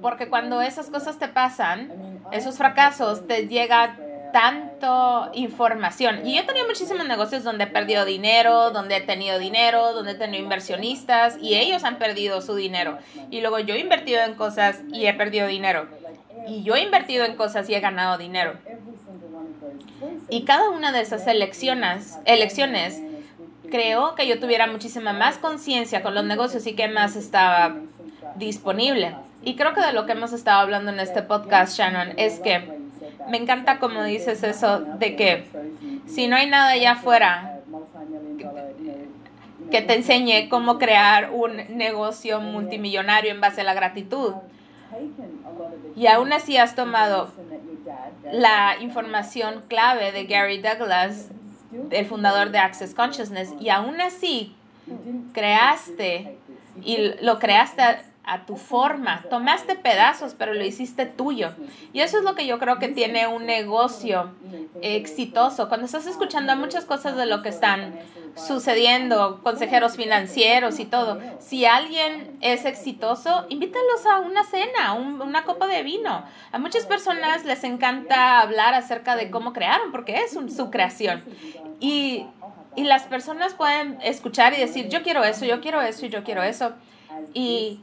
Porque 0.00 0.28
cuando 0.28 0.60
esas 0.60 0.90
cosas 0.90 1.18
te 1.18 1.28
pasan, 1.28 2.20
esos 2.32 2.58
fracasos, 2.58 3.26
te 3.26 3.46
llega 3.46 3.96
tanto 4.32 5.30
información. 5.34 6.26
Y 6.26 6.34
yo 6.34 6.42
he 6.42 6.44
tenido 6.44 6.66
muchísimos 6.66 7.06
negocios 7.06 7.44
donde 7.44 7.64
he 7.64 7.66
perdido 7.66 8.04
dinero, 8.04 8.70
donde 8.70 8.96
he 8.96 9.00
tenido 9.00 9.38
dinero, 9.38 9.92
donde 9.92 10.12
he 10.12 10.14
tenido 10.14 10.42
inversionistas 10.42 11.36
y 11.40 11.56
ellos 11.56 11.84
han 11.84 11.98
perdido 11.98 12.40
su 12.40 12.54
dinero. 12.54 12.98
Y 13.30 13.40
luego 13.40 13.58
yo 13.58 13.74
he 13.74 13.78
invertido 13.78 14.22
en 14.22 14.34
cosas 14.34 14.80
y 14.92 15.06
he 15.06 15.14
perdido 15.14 15.46
dinero. 15.46 15.86
Y 16.48 16.62
yo 16.62 16.74
he 16.74 16.82
invertido 16.82 17.24
en 17.24 17.36
cosas 17.36 17.68
y 17.68 17.74
he 17.74 17.80
ganado 17.80 18.18
dinero. 18.18 18.54
Y 20.28 20.44
cada 20.44 20.70
una 20.70 20.92
de 20.92 21.00
esas 21.00 21.26
elecciones, 21.26 22.18
elecciones 22.24 23.00
creo 23.70 24.14
que 24.14 24.26
yo 24.26 24.38
tuviera 24.40 24.66
muchísima 24.66 25.12
más 25.12 25.38
conciencia 25.38 26.02
con 26.02 26.14
los 26.14 26.24
negocios 26.24 26.66
y 26.66 26.74
que 26.74 26.88
más 26.88 27.16
estaba 27.16 27.76
disponible. 28.36 29.14
Y 29.44 29.56
creo 29.56 29.74
que 29.74 29.80
de 29.80 29.92
lo 29.92 30.06
que 30.06 30.12
hemos 30.12 30.32
estado 30.32 30.60
hablando 30.60 30.92
en 30.92 31.00
este 31.00 31.22
podcast, 31.22 31.76
Shannon, 31.76 32.14
es 32.16 32.40
que 32.40 32.81
me 33.28 33.38
encanta 33.38 33.78
como 33.78 34.02
dices 34.04 34.42
eso 34.42 34.80
de 34.80 35.16
que 35.16 35.44
si 36.06 36.28
no 36.28 36.36
hay 36.36 36.48
nada 36.48 36.70
allá 36.70 36.92
afuera 36.92 37.60
que 39.70 39.80
te 39.80 39.94
enseñe 39.94 40.48
cómo 40.48 40.78
crear 40.78 41.30
un 41.30 41.56
negocio 41.76 42.40
multimillonario 42.40 43.30
en 43.30 43.40
base 43.40 43.62
a 43.62 43.64
la 43.64 43.74
gratitud. 43.74 44.34
Y 45.96 46.06
aún 46.06 46.32
así 46.32 46.58
has 46.58 46.74
tomado 46.74 47.30
la 48.30 48.76
información 48.80 49.62
clave 49.68 50.12
de 50.12 50.24
Gary 50.26 50.58
Douglas 50.58 51.30
el 51.90 52.06
fundador 52.06 52.50
de 52.50 52.58
Access 52.58 52.94
Consciousness, 52.94 53.54
y 53.60 53.70
aún 53.70 54.00
así 54.00 54.54
creaste 55.32 56.36
y 56.82 56.98
lo 57.22 57.38
creaste 57.38 57.82
a, 58.24 58.46
tu 58.46 58.56
forma, 58.56 59.22
tomaste 59.28 59.74
pedazos, 59.74 60.34
pero 60.34 60.54
lo 60.54 60.64
hiciste 60.64 61.06
tuyo. 61.06 61.52
Y 61.92 62.00
eso 62.00 62.18
es 62.18 62.24
lo 62.24 62.34
que 62.34 62.46
yo 62.46 62.58
creo 62.58 62.78
que 62.78 62.88
tiene 62.88 63.26
un 63.26 63.46
negocio 63.46 64.32
exitoso. 64.80 65.68
Cuando 65.68 65.86
estás 65.86 66.06
escuchando 66.06 66.54
muchas 66.56 66.84
cosas 66.84 67.16
de 67.16 67.26
lo 67.26 67.42
que 67.42 67.48
están 67.48 67.98
sucediendo, 68.34 69.40
consejeros 69.42 69.96
financieros 69.96 70.78
y 70.78 70.84
todo, 70.84 71.20
si 71.38 71.66
alguien 71.66 72.36
es 72.40 72.64
exitoso, 72.64 73.46
invítalos 73.48 74.06
a 74.06 74.20
una 74.20 74.44
cena, 74.44 74.94
una 74.94 75.44
copa 75.44 75.66
de 75.66 75.82
vino. 75.82 76.24
A 76.50 76.58
muchas 76.58 76.86
personas 76.86 77.44
les 77.44 77.64
encanta 77.64 78.40
hablar 78.40 78.74
acerca 78.74 79.16
de 79.16 79.30
cómo 79.30 79.52
crearon, 79.52 79.90
porque 79.92 80.16
es 80.16 80.32
su 80.32 80.70
creación. 80.70 81.22
Y, 81.80 82.26
y 82.76 82.84
las 82.84 83.02
personas 83.04 83.54
pueden 83.54 83.98
escuchar 84.02 84.54
y 84.54 84.56
decir, 84.56 84.88
yo 84.88 85.02
quiero 85.02 85.24
eso, 85.24 85.44
yo 85.44 85.60
quiero 85.60 85.82
eso 85.82 86.06
y 86.06 86.08
yo 86.08 86.24
quiero 86.24 86.42
eso. 86.42 86.72
Y 87.34 87.80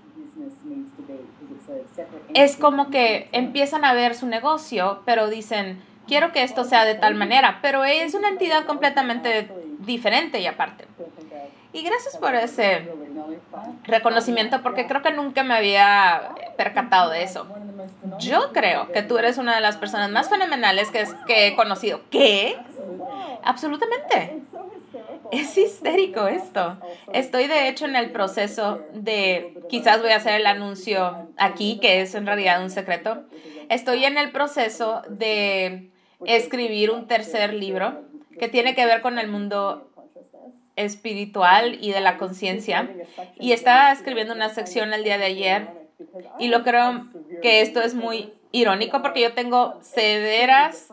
es 2.34 2.58
como 2.58 2.90
que 2.90 3.30
empiezan 3.32 3.86
a 3.86 3.94
ver 3.94 4.16
su 4.16 4.28
negocio, 4.28 5.02
pero 5.06 5.30
dicen, 5.30 5.82
quiero 6.08 6.32
que 6.32 6.44
esto 6.44 6.64
sea 6.64 6.86
de 6.86 6.96
tal 6.96 7.16
manera, 7.16 7.60
pero 7.62 7.86
es 7.86 8.14
una 8.14 8.30
entidad 8.30 8.66
completamente 8.66 9.50
diferente 9.80 10.40
y 10.40 10.48
aparte. 10.48 10.86
Y 11.72 11.84
gracias 11.84 12.18
por 12.18 12.34
ese 12.34 12.88
reconocimiento, 13.84 14.62
porque 14.64 14.88
creo 14.88 15.04
que 15.04 15.12
nunca 15.12 15.44
me 15.44 15.54
había 15.54 16.32
percatado 16.58 17.12
de 17.12 17.24
eso. 17.24 17.48
Yo 18.18 18.52
creo 18.54 18.92
que 18.92 19.04
tú 19.04 19.18
eres 19.18 19.38
una 19.38 19.56
de 19.56 19.62
las 19.62 19.78
personas 19.78 20.10
más 20.10 20.30
fenomenales 20.30 20.90
que, 20.90 21.08
que 21.28 21.48
he 21.48 21.56
conocido. 21.56 22.02
¿Qué? 22.10 22.58
Absolutamente. 23.44 24.42
Es 25.32 25.58
histérico 25.58 26.28
esto. 26.28 26.78
Estoy 27.14 27.48
de 27.48 27.70
hecho 27.70 27.86
en 27.86 27.96
el 27.96 28.12
proceso 28.12 28.82
de, 28.94 29.60
quizás 29.70 30.02
voy 30.02 30.12
a 30.12 30.18
hacer 30.18 30.40
el 30.40 30.48
anuncio 30.48 31.30
aquí, 31.38 31.80
que 31.80 32.02
es 32.02 32.16
en 32.16 32.26
realidad 32.26 32.62
un 32.62 32.70
secreto. 32.70 33.24
Estoy 33.70 34.06
en 34.06 34.18
el 34.18 34.32
proceso 34.32 35.02
de 35.10 35.92
escribir 36.26 36.92
un 36.92 37.08
tercer 37.08 37.54
libro 37.54 38.04
que 38.40 38.48
tiene 38.48 38.76
que 38.76 38.86
ver 38.86 39.02
con 39.02 39.20
el 39.20 39.28
mundo 39.28 39.92
espiritual 40.76 41.78
y 41.80 41.92
de 41.92 42.02
la 42.02 42.18
conciencia. 42.18 42.90
Y 43.40 43.52
estaba 43.52 43.92
escribiendo 43.92 44.34
una 44.34 44.50
sección 44.50 44.94
el 44.94 45.04
día 45.04 45.18
de 45.18 45.26
ayer 45.26 45.68
y 46.40 46.48
lo 46.48 46.64
creo 46.64 47.06
que 47.42 47.62
esto 47.62 47.82
es 47.82 47.94
muy 47.94 48.34
irónico 48.52 49.02
porque 49.02 49.22
yo 49.22 49.34
tengo 49.34 49.80
severas 49.82 50.88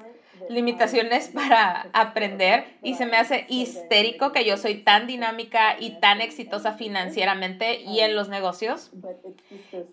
limitaciones 0.48 1.28
para 1.34 1.88
aprender 1.92 2.64
y 2.82 2.94
se 2.94 3.06
me 3.06 3.16
hace 3.16 3.46
histérico 3.48 4.32
que 4.32 4.44
yo 4.44 4.56
soy 4.56 4.76
tan 4.76 5.06
dinámica 5.06 5.76
y 5.78 5.98
tan 6.00 6.20
exitosa 6.20 6.72
financieramente 6.72 7.80
y 7.80 8.00
en 8.00 8.14
los 8.14 8.28
negocios 8.28 8.90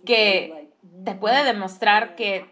que 0.05 0.69
te 1.05 1.15
puede 1.15 1.43
demostrar 1.43 2.15
que 2.15 2.45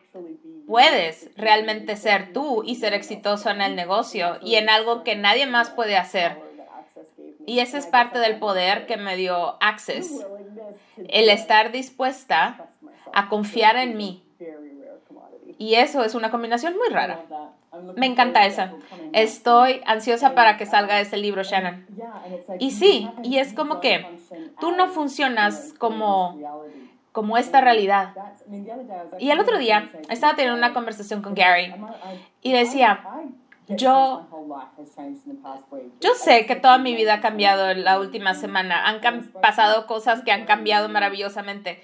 puedes 0.68 1.30
realmente 1.36 1.98
ser 1.98 2.34
tú 2.34 2.64
y 2.66 2.76
ser 2.76 2.94
exitoso 2.94 3.50
en 3.50 3.62
el 3.62 3.76
negocio 3.76 4.38
y 4.42 4.56
en 4.56 4.70
algo 4.70 5.04
que 5.04 5.16
nadie 5.16 5.46
más 5.46 5.70
puede 5.70 5.98
hacer. 5.98 6.38
Y 7.46 7.60
ese 7.60 7.78
es 7.78 7.88
parte 7.88 8.20
del 8.20 8.40
poder 8.40 8.86
que 8.86 8.98
me 8.98 9.16
dio 9.16 9.58
Access. 9.62 10.26
El 11.10 11.30
estar 11.30 11.72
dispuesta 11.72 12.70
a 13.14 13.30
confiar 13.30 13.78
en 13.78 13.98
mí. 13.98 14.24
Y 15.58 15.76
eso 15.76 16.04
es 16.04 16.16
una 16.16 16.32
combinación 16.32 16.78
muy 16.78 16.90
rara. 16.90 17.20
Me 17.96 18.06
encanta 18.06 18.46
esa. 18.46 18.74
Estoy 19.14 19.82
ansiosa 19.86 20.34
para 20.34 20.58
que 20.58 20.66
salga 20.66 21.00
ese 21.00 21.18
libro, 21.18 21.44
Shannon. 21.44 21.86
Y 22.60 22.72
sí, 22.72 23.10
y 23.24 23.38
es 23.38 23.54
como 23.54 23.80
que 23.80 24.06
tú 24.60 24.72
no 24.72 24.88
funcionas 24.88 25.74
como, 25.78 26.40
como 27.12 27.38
esta 27.38 27.62
realidad. 27.62 28.14
Y 29.20 29.32
el 29.32 29.40
otro 29.40 29.58
día 29.58 29.90
estaba 30.10 30.36
teniendo 30.36 30.58
una 30.58 30.74
conversación 30.74 31.22
con 31.22 31.36
Gary 31.36 31.74
y 32.42 32.54
decía, 32.54 33.04
yo, 33.68 34.28
yo 36.00 36.14
sé 36.16 36.46
que 36.46 36.56
toda 36.56 36.78
mi 36.78 36.96
vida 36.96 37.16
ha 37.16 37.22
cambiado 37.22 37.70
en 37.70 37.84
la 37.84 38.00
última 38.00 38.34
semana. 38.34 38.88
Han 38.88 39.32
pasado 39.42 39.88
cosas 39.88 40.24
que 40.24 40.32
han 40.32 40.46
cambiado 40.46 40.90
maravillosamente. 40.90 41.84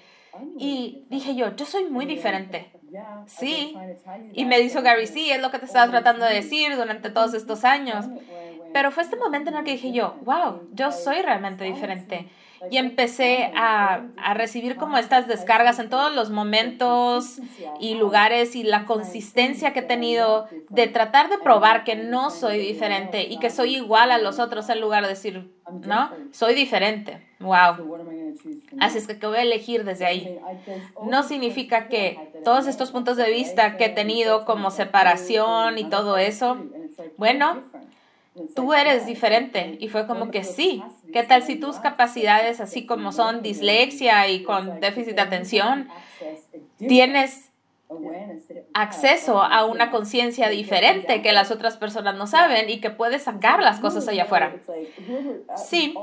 Y 0.56 1.04
dije 1.08 1.34
yo, 1.34 1.54
yo 1.56 1.64
soy 1.64 1.84
muy 1.86 2.06
diferente. 2.06 2.70
Sí. 3.26 3.74
Y 4.32 4.44
me 4.44 4.58
dijo 4.60 4.82
Gary, 4.82 5.06
sí, 5.06 5.30
es 5.30 5.40
lo 5.40 5.50
que 5.50 5.58
te 5.58 5.66
estaba 5.66 5.90
tratando 5.90 6.24
de 6.24 6.34
decir 6.34 6.76
durante 6.76 7.10
todos 7.10 7.34
estos 7.34 7.64
años. 7.64 8.06
Pero 8.72 8.90
fue 8.90 9.02
este 9.02 9.16
momento 9.16 9.50
en 9.50 9.56
el 9.56 9.64
que 9.64 9.72
dije 9.72 9.92
yo, 9.92 10.18
wow, 10.22 10.68
yo 10.72 10.92
soy 10.92 11.22
realmente 11.22 11.64
diferente 11.64 12.28
y 12.70 12.78
empecé 12.78 13.52
a, 13.54 14.06
a, 14.16 14.34
recibir 14.34 14.76
como 14.76 14.98
estas 14.98 15.28
descargas 15.28 15.78
en 15.78 15.88
todos 15.88 16.14
los 16.14 16.30
momentos 16.30 17.40
y 17.80 17.94
lugares 17.94 18.56
y 18.56 18.62
la 18.62 18.84
consistencia 18.84 19.72
que 19.72 19.80
he 19.80 19.82
tenido 19.82 20.46
de 20.68 20.86
tratar 20.86 21.28
de 21.30 21.38
probar 21.38 21.84
que 21.84 21.96
no 21.96 22.30
soy 22.30 22.58
diferente 22.58 23.22
y 23.22 23.38
que 23.38 23.50
soy 23.50 23.76
igual 23.76 24.10
a 24.10 24.18
los 24.18 24.38
otros 24.38 24.68
en 24.68 24.80
lugar 24.80 25.02
de 25.02 25.10
decir, 25.10 25.50
no, 25.86 26.10
soy 26.32 26.54
diferente. 26.54 27.26
Wow. 27.40 28.34
Así 28.80 28.98
es 28.98 29.06
que, 29.06 29.18
¿qué 29.18 29.26
voy 29.26 29.38
a 29.38 29.42
elegir 29.42 29.84
desde 29.84 30.06
ahí? 30.06 30.38
No 31.04 31.22
significa 31.22 31.88
que 31.88 32.32
todos 32.44 32.66
estos 32.66 32.90
puntos 32.90 33.16
de 33.16 33.30
vista 33.30 33.76
que 33.76 33.86
he 33.86 33.90
tenido 33.90 34.44
como 34.44 34.70
separación 34.70 35.78
y 35.78 35.84
todo 35.84 36.18
eso, 36.18 36.58
bueno, 37.16 37.62
tú 38.54 38.74
eres 38.74 39.06
diferente. 39.06 39.76
Y 39.80 39.88
fue 39.88 40.06
como 40.06 40.30
que 40.30 40.44
sí. 40.44 40.82
¿Qué 41.12 41.22
tal 41.22 41.42
si 41.42 41.56
tus 41.56 41.76
capacidades, 41.76 42.60
así 42.60 42.86
como 42.86 43.12
son 43.12 43.42
dislexia 43.42 44.28
y 44.28 44.42
con 44.42 44.80
déficit 44.80 45.14
de 45.14 45.22
atención, 45.22 45.88
tienes 46.78 47.48
acceso 48.74 49.42
a 49.42 49.64
una 49.64 49.90
conciencia 49.90 50.48
diferente 50.50 51.22
que 51.22 51.32
las 51.32 51.50
otras 51.50 51.78
personas 51.78 52.16
no 52.16 52.26
saben 52.26 52.68
y 52.68 52.80
que 52.80 52.90
puedes 52.90 53.22
sacar 53.22 53.62
las 53.62 53.80
cosas 53.80 54.06
allá 54.08 54.24
afuera. 54.24 54.56
Sí, 55.56 55.94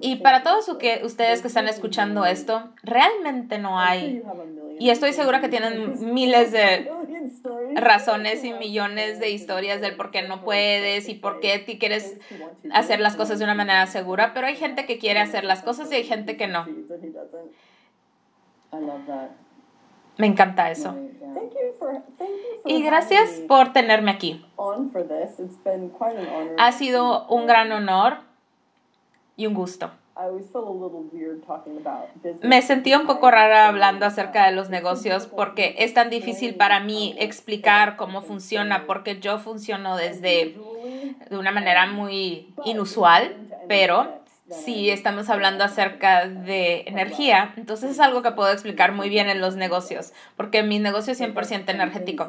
y 0.00 0.16
para 0.16 0.42
todos 0.42 0.68
ustedes 0.68 1.42
que 1.42 1.48
están 1.48 1.68
escuchando 1.68 2.24
esto, 2.24 2.70
realmente 2.82 3.58
no 3.58 3.78
hay, 3.78 4.22
y 4.78 4.90
estoy 4.90 5.12
segura 5.12 5.40
que 5.40 5.48
tienen 5.48 5.94
miles 6.14 6.50
de 6.52 6.90
razones 7.76 8.44
y 8.44 8.52
millones 8.52 9.20
de 9.20 9.30
historias 9.30 9.80
del 9.80 9.96
por 9.96 10.10
qué 10.10 10.22
no 10.22 10.42
puedes 10.42 11.08
y 11.08 11.14
por 11.14 11.40
qué 11.40 11.58
tú 11.58 11.78
quieres 11.78 12.18
hacer 12.72 13.00
las 13.00 13.16
cosas 13.16 13.38
de 13.38 13.44
una 13.44 13.54
manera 13.54 13.86
segura, 13.86 14.32
pero 14.34 14.46
hay 14.46 14.56
gente 14.56 14.86
que 14.86 14.98
quiere 14.98 15.20
hacer 15.20 15.44
las 15.44 15.62
cosas 15.62 15.90
y 15.92 15.96
hay 15.96 16.04
gente 16.04 16.36
que 16.36 16.46
no. 16.46 16.66
Me 20.18 20.26
encanta 20.26 20.70
eso. 20.70 20.94
Y 22.66 22.82
gracias 22.82 23.30
por 23.48 23.72
tenerme 23.72 24.10
aquí. 24.10 24.44
Ha 26.58 26.72
sido 26.72 27.26
un 27.28 27.46
gran 27.46 27.72
honor 27.72 28.18
y 29.36 29.46
un 29.46 29.54
gusto. 29.54 29.90
Me 32.42 32.62
sentí 32.62 32.94
un 32.94 33.06
poco 33.06 33.30
rara 33.30 33.68
hablando 33.68 34.04
acerca 34.06 34.46
de 34.46 34.52
los 34.52 34.68
negocios 34.68 35.26
porque 35.26 35.74
es 35.78 35.94
tan 35.94 36.10
difícil 36.10 36.54
para 36.54 36.80
mí 36.80 37.14
explicar 37.18 37.96
cómo 37.96 38.22
funciona 38.22 38.84
porque 38.86 39.20
yo 39.20 39.38
funciono 39.38 39.96
desde 39.96 40.56
de 41.30 41.36
una 41.38 41.50
manera 41.50 41.86
muy 41.86 42.52
inusual, 42.64 43.34
pero 43.68 44.21
si 44.52 44.90
estamos 44.90 45.30
hablando 45.30 45.64
acerca 45.64 46.28
de 46.28 46.84
energía, 46.86 47.54
entonces 47.56 47.92
es 47.92 48.00
algo 48.00 48.22
que 48.22 48.32
puedo 48.32 48.52
explicar 48.52 48.92
muy 48.92 49.08
bien 49.08 49.28
en 49.28 49.40
los 49.40 49.56
negocios, 49.56 50.12
porque 50.36 50.62
mi 50.62 50.78
negocio 50.78 51.12
es 51.12 51.20
100% 51.20 51.68
energético. 51.68 52.28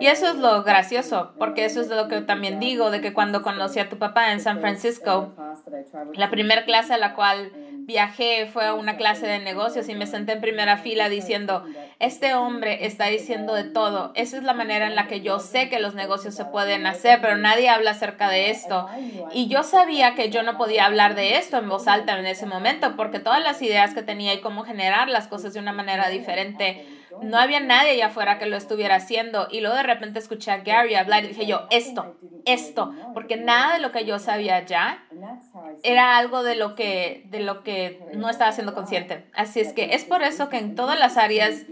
Y 0.00 0.06
eso 0.06 0.28
es 0.28 0.36
lo 0.36 0.62
gracioso, 0.62 1.32
porque 1.38 1.64
eso 1.64 1.80
es 1.80 1.88
lo 1.88 2.08
que 2.08 2.20
también 2.20 2.60
digo, 2.60 2.90
de 2.90 3.00
que 3.00 3.12
cuando 3.12 3.42
conocí 3.42 3.78
a 3.80 3.88
tu 3.88 3.98
papá 3.98 4.32
en 4.32 4.40
San 4.40 4.60
Francisco, 4.60 5.32
la 6.14 6.30
primera 6.30 6.64
clase 6.64 6.94
a 6.94 6.98
la 6.98 7.14
cual 7.14 7.52
viajé 7.86 8.46
fue 8.46 8.66
a 8.66 8.74
una 8.74 8.96
clase 8.96 9.26
de 9.26 9.38
negocios 9.38 9.88
y 9.88 9.94
me 9.94 10.06
senté 10.06 10.32
en 10.32 10.40
primera 10.40 10.76
fila 10.76 11.08
diciendo, 11.08 11.64
este 11.98 12.34
hombre 12.34 12.86
está 12.86 13.06
diciendo 13.06 13.54
de 13.54 13.64
todo. 13.64 14.12
Esa 14.14 14.36
es 14.36 14.42
la 14.42 14.54
manera 14.54 14.86
en 14.86 14.94
la 14.94 15.06
que 15.06 15.20
yo 15.20 15.38
sé 15.38 15.68
que 15.68 15.80
los 15.80 15.94
negocios 15.94 16.34
se 16.34 16.44
pueden 16.44 16.86
hacer, 16.86 17.20
pero 17.20 17.36
nadie 17.36 17.68
habla 17.68 17.92
acerca 17.92 18.28
de 18.28 18.50
esto. 18.50 18.88
Y 19.32 19.48
yo 19.48 19.62
sabía 19.62 20.14
que 20.14 20.30
yo 20.30 20.42
no 20.42 20.56
podía 20.56 20.86
hablar 20.86 21.14
de 21.14 21.36
esto 21.36 21.58
en 21.58 21.68
voz 21.68 21.88
alta 21.88 22.18
en 22.18 22.26
ese 22.26 22.46
momento, 22.46 22.96
porque 22.96 23.20
todas 23.20 23.42
las 23.42 23.60
ideas 23.62 23.94
que 23.94 24.02
tenía 24.02 24.34
y 24.34 24.40
cómo 24.40 24.64
generar 24.64 25.08
las 25.08 25.28
cosas 25.28 25.54
de 25.54 25.60
una 25.60 25.72
manera 25.72 26.08
diferente 26.08 26.86
no 27.20 27.38
había 27.38 27.60
nadie 27.60 27.90
allá 27.90 28.06
afuera 28.06 28.38
que 28.38 28.46
lo 28.46 28.56
estuviera 28.56 28.96
haciendo. 28.96 29.48
Y 29.50 29.60
luego 29.60 29.76
de 29.76 29.82
repente 29.82 30.18
escuché 30.18 30.50
a 30.50 30.58
Gary 30.58 30.94
hablar 30.94 31.24
y 31.24 31.28
dije 31.28 31.46
yo, 31.46 31.66
esto, 31.70 32.16
esto, 32.44 32.94
porque 33.14 33.36
nada 33.36 33.74
de 33.74 33.80
lo 33.80 33.92
que 33.92 34.04
yo 34.04 34.18
sabía 34.18 34.64
ya 34.64 35.04
era 35.82 36.16
algo 36.16 36.42
de 36.42 36.56
lo 36.56 36.74
que, 36.74 37.26
de 37.30 37.40
lo 37.40 37.62
que 37.62 38.00
no 38.14 38.28
estaba 38.28 38.52
siendo 38.52 38.74
consciente. 38.74 39.24
Así 39.34 39.60
es 39.60 39.72
que 39.72 39.94
es 39.94 40.04
por 40.04 40.22
eso 40.22 40.48
que 40.48 40.58
en 40.58 40.74
todas 40.74 40.98
las 40.98 41.16
áreas 41.16 41.66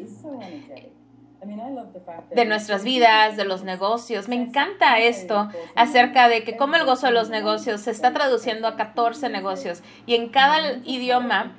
de 2.34 2.44
nuestras 2.44 2.84
vidas, 2.84 3.36
de 3.36 3.44
los 3.44 3.64
negocios. 3.64 4.28
Me 4.28 4.36
encanta 4.36 4.98
esto 4.98 5.48
acerca 5.74 6.28
de 6.28 6.44
que 6.44 6.56
como 6.56 6.76
el 6.76 6.84
gozo 6.84 7.06
de 7.06 7.12
los 7.12 7.30
negocios 7.30 7.80
se 7.80 7.90
está 7.90 8.12
traduciendo 8.12 8.68
a 8.68 8.76
14 8.76 9.28
negocios. 9.30 9.82
Y 10.06 10.14
en 10.14 10.28
cada 10.28 10.78
idioma 10.84 11.56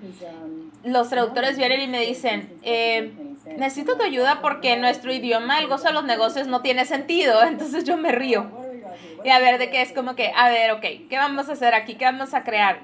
los 0.84 1.10
traductores 1.10 1.58
vienen 1.58 1.82
y 1.82 1.88
me 1.88 2.02
dicen, 2.02 2.54
eh, 2.63 3.12
necesito 3.58 3.98
tu 3.98 4.04
ayuda 4.04 4.39
porque 4.41 4.74
en 4.74 4.82
nuestro 4.82 5.12
idioma 5.12 5.60
el 5.60 5.67
gozo 5.67 5.88
de 5.88 5.94
los 5.94 6.06
negocios 6.06 6.48
no 6.48 6.62
tiene 6.62 6.86
sentido, 6.86 7.44
entonces 7.48 7.84
yo 7.84 7.98
me 7.98 8.12
río. 8.12 8.50
Y 9.24 9.30
a 9.30 9.40
ver, 9.40 9.58
de 9.58 9.70
qué 9.70 9.82
es 9.82 9.92
como 9.92 10.16
que, 10.16 10.32
a 10.36 10.50
ver, 10.50 10.72
ok, 10.72 10.82
¿qué 11.10 11.18
vamos 11.18 11.50
a 11.50 11.54
hacer 11.54 11.74
aquí? 11.74 11.96
¿Qué 11.96 12.06
vamos 12.06 12.34
a 12.34 12.44
crear? 12.44 12.82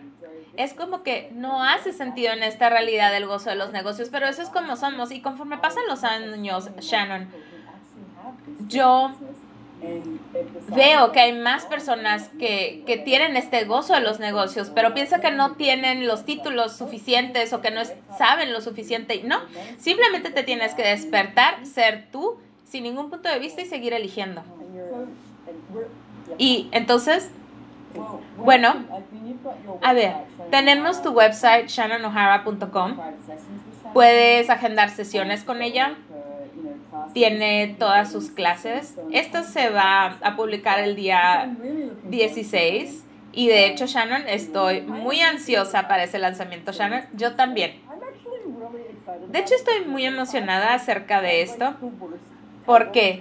Es 0.55 0.73
como 0.73 1.03
que 1.03 1.29
no 1.33 1.63
hace 1.63 1.93
sentido 1.93 2.33
en 2.33 2.43
esta 2.43 2.69
realidad 2.69 3.15
el 3.15 3.27
gozo 3.27 3.49
de 3.49 3.55
los 3.55 3.71
negocios, 3.71 4.09
pero 4.11 4.27
eso 4.27 4.41
es 4.41 4.49
como 4.49 4.75
somos. 4.75 5.11
Y 5.11 5.21
conforme 5.21 5.57
pasan 5.59 5.83
los 5.87 6.03
años, 6.03 6.69
Shannon, 6.79 7.27
yo 8.67 9.11
veo 10.75 11.11
que 11.11 11.19
hay 11.19 11.33
más 11.33 11.65
personas 11.65 12.29
que, 12.39 12.83
que, 12.87 12.97
tienen 12.97 13.37
este 13.37 13.65
gozo 13.65 13.93
de 13.93 14.01
los 14.01 14.19
negocios, 14.19 14.71
pero 14.73 14.95
piensa 14.95 15.21
que 15.21 15.29
no 15.29 15.55
tienen 15.55 16.07
los 16.07 16.25
títulos 16.25 16.75
suficientes 16.75 17.53
o 17.53 17.61
que 17.61 17.69
no 17.69 17.81
saben 18.17 18.51
lo 18.51 18.61
suficiente. 18.61 19.21
No, 19.23 19.39
simplemente 19.77 20.31
te 20.31 20.41
tienes 20.43 20.73
que 20.73 20.83
despertar, 20.83 21.65
ser 21.65 22.07
tú, 22.11 22.39
sin 22.65 22.83
ningún 22.83 23.09
punto 23.09 23.29
de 23.29 23.39
vista 23.39 23.61
y 23.61 23.65
seguir 23.65 23.93
eligiendo. 23.93 24.43
Y 26.37 26.69
entonces, 26.71 27.29
bueno, 28.37 28.75
a 29.81 29.93
ver, 29.93 30.13
tenemos 30.51 31.01
tu 31.01 31.11
website, 31.11 31.67
shannonohara.com. 31.67 32.97
Puedes 33.93 34.49
agendar 34.49 34.89
sesiones 34.89 35.43
con 35.43 35.61
ella 35.61 35.95
tiene 37.13 37.75
todas 37.79 38.11
sus 38.11 38.29
clases. 38.29 38.95
Esto 39.11 39.43
se 39.43 39.69
va 39.69 40.17
a 40.21 40.35
publicar 40.35 40.79
el 40.79 40.95
día 40.95 41.51
16 42.03 43.03
y 43.33 43.47
de 43.47 43.67
hecho 43.67 43.85
Shannon 43.85 44.27
estoy 44.27 44.81
muy 44.81 45.21
ansiosa 45.21 45.87
para 45.87 46.03
ese 46.03 46.19
lanzamiento. 46.19 46.71
Shannon, 46.71 47.03
yo 47.13 47.35
también. 47.35 47.81
De 49.29 49.39
hecho 49.39 49.55
estoy 49.55 49.85
muy 49.85 50.05
emocionada 50.05 50.73
acerca 50.73 51.21
de 51.21 51.41
esto 51.41 51.75
porque 52.65 53.19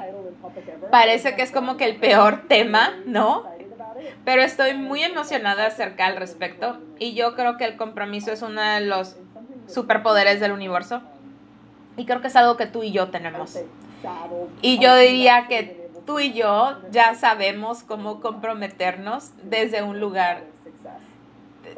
parece 0.90 1.36
que 1.36 1.42
es 1.42 1.50
como 1.50 1.76
que 1.76 1.84
el 1.84 1.96
peor 1.96 2.46
tema, 2.48 2.94
¿no? 3.06 3.44
Pero 4.24 4.42
estoy 4.42 4.74
muy 4.74 5.02
emocionada 5.02 5.66
acerca 5.66 6.06
al 6.06 6.16
respecto 6.16 6.78
y 6.98 7.14
yo 7.14 7.34
creo 7.34 7.56
que 7.56 7.64
el 7.64 7.76
compromiso 7.76 8.32
es 8.32 8.42
uno 8.42 8.60
de 8.60 8.80
los 8.80 9.16
superpoderes 9.68 10.40
del 10.40 10.52
universo. 10.52 11.02
Y 11.96 12.04
creo 12.04 12.20
que 12.20 12.28
es 12.28 12.36
algo 12.36 12.56
que 12.56 12.66
tú 12.66 12.82
y 12.82 12.92
yo 12.92 13.08
tenemos. 13.08 13.58
Y 14.60 14.78
yo 14.78 14.94
diría 14.96 15.46
que 15.48 15.88
tú 16.06 16.20
y 16.20 16.32
yo 16.32 16.76
ya 16.90 17.14
sabemos 17.14 17.82
cómo 17.82 18.20
comprometernos 18.20 19.30
desde 19.42 19.82
un 19.82 19.98
lugar 19.98 20.44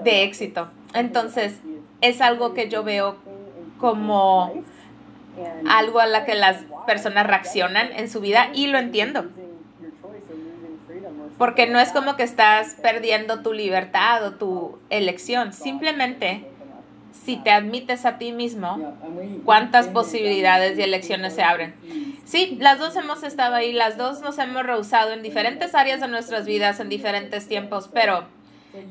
de 0.03 0.25
éxito. 0.25 0.71
Entonces, 0.95 1.61
es 2.01 2.21
algo 2.21 2.55
que 2.55 2.69
yo 2.69 2.83
veo 2.85 3.17
como 3.79 4.53
algo 5.69 6.01
a 6.01 6.07
la 6.07 6.25
que 6.25 6.35
las 6.35 6.65
personas 6.87 7.27
reaccionan 7.27 7.93
en 7.93 8.11
su 8.11 8.21
vida 8.21 8.51
y 8.55 8.67
lo 8.67 8.79
entiendo. 8.79 9.27
Porque 11.37 11.67
no 11.67 11.79
es 11.79 11.91
como 11.91 12.17
que 12.17 12.25
estás 12.25 12.75
perdiendo 12.83 13.43
tu 13.43 13.53
libertad 13.53 14.25
o 14.27 14.33
tu 14.33 14.79
elección, 14.91 15.53
simplemente 15.53 16.45
si 17.25 17.37
te 17.37 17.51
admites 17.51 18.05
a 18.07 18.19
ti 18.19 18.33
mismo, 18.33 18.97
cuántas 19.45 19.89
posibilidades 19.89 20.79
y 20.79 20.83
elecciones 20.83 21.35
se 21.35 21.43
abren. 21.43 21.75
Sí, 22.25 22.57
las 22.61 22.79
dos 22.79 22.97
hemos 22.97 23.23
estado 23.23 23.55
ahí, 23.55 23.73
las 23.73 23.97
dos 23.97 24.21
nos 24.21 24.39
hemos 24.39 24.63
rehusado 24.63 25.13
en 25.13 25.23
diferentes 25.23 25.75
áreas 25.75 26.01
de 26.01 26.09
nuestras 26.09 26.47
vidas, 26.47 26.81
en 26.81 26.89
diferentes 26.89 27.47
tiempos, 27.47 27.89
pero 27.93 28.25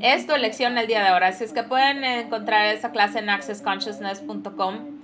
es 0.01 0.28
tu 0.28 0.34
elección 0.34 0.78
el 0.78 0.88
día 0.88 1.01
de 1.01 1.07
ahora. 1.07 1.28
Así 1.28 1.43
es 1.43 1.53
que 1.53 1.64
pueden 1.64 2.03
encontrar 2.03 2.74
esa 2.74 2.91
clase 2.91 3.20
en 3.20 3.30
accessconsciousness.com 3.30 4.97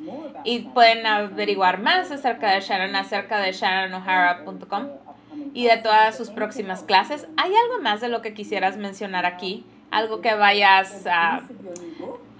y 0.43 0.59
pueden 0.59 1.05
averiguar 1.05 1.80
más 1.80 2.11
acerca 2.11 2.51
de 2.51 2.61
Sharon, 2.61 2.95
acerca 2.95 3.39
de 3.39 3.51
sharonohara.com 3.51 4.88
y 5.53 5.66
de 5.66 5.78
todas 5.78 6.18
sus 6.18 6.30
próximas 6.30 6.84
clases. 6.84 7.28
¿Hay 7.38 7.51
algo 7.53 7.82
más 7.82 8.01
de 8.01 8.09
lo 8.09 8.22
que 8.22 8.34
quisieras 8.34 8.78
mencionar 8.78 9.26
aquí? 9.26 9.66
Algo 9.91 10.22
que 10.22 10.34
vayas 10.34 11.05
a 11.05 11.41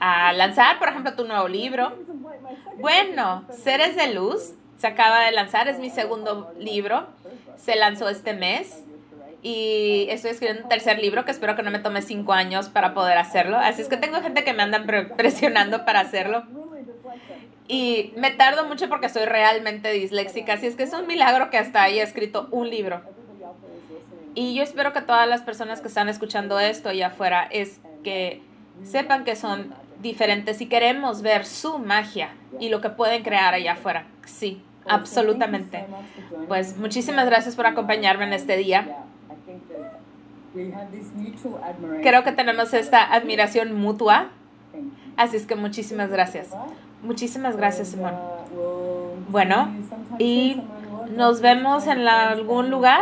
a 0.06 0.34
lanzar, 0.34 0.80
por 0.80 0.90
ejemplo, 0.90 1.14
tu 1.14 1.24
nuevo 1.24 1.48
libro. 1.48 1.94
Bueno, 2.78 3.46
Seres 3.50 3.96
de 3.96 4.14
Luz 4.14 4.54
se 4.78 4.88
acaba 4.88 5.22
de 5.22 5.32
lanzar, 5.32 5.70
es 5.70 5.80
mi 5.80 5.90
segundo 5.90 6.54
libro, 6.60 7.08
se 7.56 7.78
lanzó 7.78 8.10
este 8.10 8.34
mes 8.34 8.84
y 9.42 10.08
estoy 10.10 10.32
escribiendo 10.32 10.64
un 10.64 10.70
tercer 10.70 11.00
libro 11.00 11.24
que 11.24 11.32
espero 11.32 11.56
que 11.56 11.64
no 11.64 11.72
me 11.72 11.80
tome 11.80 12.02
cinco 12.02 12.34
años 12.34 12.68
para 12.68 12.94
poder 12.94 13.18
hacerlo. 13.18 13.58
Así 13.58 13.82
es 13.82 13.88
que 13.88 13.96
tengo 13.96 14.20
gente 14.22 14.44
que 14.44 14.52
me 14.52 14.64
andan 14.64 14.86
presionando 15.16 15.86
para 15.86 16.02
hacerlo. 16.02 16.44
Y 17.68 18.14
me 18.18 18.32
tardo 18.32 18.66
mucho 18.66 18.90
porque 18.90 19.10
soy 19.10 19.26
realmente 19.26 19.92
disléxica, 19.92 20.54
así 20.54 20.68
es 20.68 20.76
que 20.76 20.84
es 20.84 20.94
un 20.94 21.08
milagro 21.08 21.50
que 21.50 21.58
hasta 21.58 21.82
haya 21.84 22.04
escrito 22.04 22.48
un 22.52 22.70
libro. 22.70 23.02
Y 24.36 24.56
yo 24.56 24.64
espero 24.64 24.94
que 24.94 25.02
todas 25.02 25.28
las 25.28 25.42
personas 25.42 25.80
que 25.80 25.88
están 25.88 26.10
escuchando 26.10 26.60
esto 26.60 26.90
allá 26.90 27.08
afuera 27.08 27.48
es 27.52 27.80
que 28.04 28.42
sepan 28.84 29.24
que 29.24 29.36
son 29.36 29.74
diferentes 30.02 30.60
y 30.60 30.66
queremos 30.66 31.22
ver 31.22 31.46
su 31.46 31.80
magia 31.80 32.30
y 32.60 32.70
lo 32.70 32.82
que 32.82 32.90
pueden 32.90 33.24
crear 33.24 33.54
allá 33.54 33.74
afuera. 33.74 34.06
Sí, 34.26 34.62
absolutamente. 34.88 35.86
Pues 36.48 36.78
muchísimas 36.78 37.26
gracias 37.28 37.56
por 37.56 37.68
acompañarme 37.68 38.26
en 38.26 38.34
este 38.34 38.58
día. 38.58 38.98
Creo 42.02 42.24
que 42.24 42.32
tenemos 42.32 42.74
esta 42.74 43.14
admiración 43.14 43.74
mutua. 43.74 44.30
Así 45.16 45.38
es 45.38 45.46
que 45.46 45.56
muchísimas 45.56 46.10
gracias. 46.10 46.50
Muchísimas 47.04 47.58
gracias, 47.58 47.90
Simón. 47.90 48.14
Bueno, 49.30 49.70
y 50.20 50.62
nos 51.16 51.42
vemos 51.42 51.86
en 51.88 52.08
algún 52.08 52.70
lugar. 52.70 53.02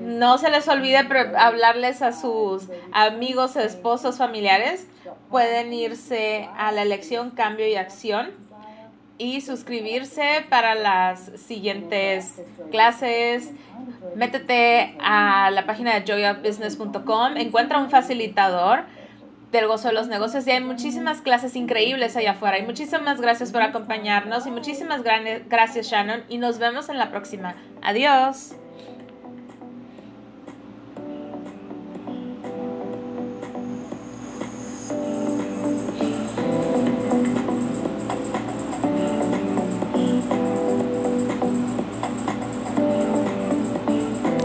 No 0.00 0.38
se 0.38 0.50
les 0.50 0.68
olvide 0.68 0.98
hablarles 0.98 2.02
a 2.02 2.12
sus 2.12 2.68
amigos, 2.92 3.56
esposos, 3.56 4.18
familiares. 4.18 4.86
Pueden 5.30 5.72
irse 5.72 6.48
a 6.56 6.70
la 6.72 6.82
elección 6.82 7.30
Cambio 7.30 7.66
y 7.66 7.76
Acción 7.76 8.30
y 9.16 9.40
suscribirse 9.42 10.44
para 10.48 10.74
las 10.74 11.20
siguientes 11.36 12.42
clases. 12.70 13.50
Métete 14.16 14.96
a 15.00 15.50
la 15.50 15.66
página 15.66 15.98
de 15.98 16.10
joyofbusiness.com, 16.10 17.36
encuentra 17.36 17.78
un 17.78 17.90
facilitador 17.90 18.84
del 19.50 19.66
gozo 19.66 19.88
de 19.88 19.94
los 19.94 20.08
negocios 20.08 20.46
y 20.46 20.50
hay 20.50 20.60
muchísimas 20.60 21.20
clases 21.22 21.56
increíbles 21.56 22.16
allá 22.16 22.32
afuera. 22.32 22.58
Y 22.58 22.62
muchísimas 22.62 23.20
gracias 23.20 23.52
por 23.52 23.62
acompañarnos 23.62 24.46
y 24.46 24.50
muchísimas 24.50 25.02
gracias 25.02 25.86
Shannon 25.86 26.22
y 26.28 26.38
nos 26.38 26.58
vemos 26.58 26.88
en 26.88 26.98
la 26.98 27.10
próxima. 27.10 27.54
Adiós. 27.82 28.59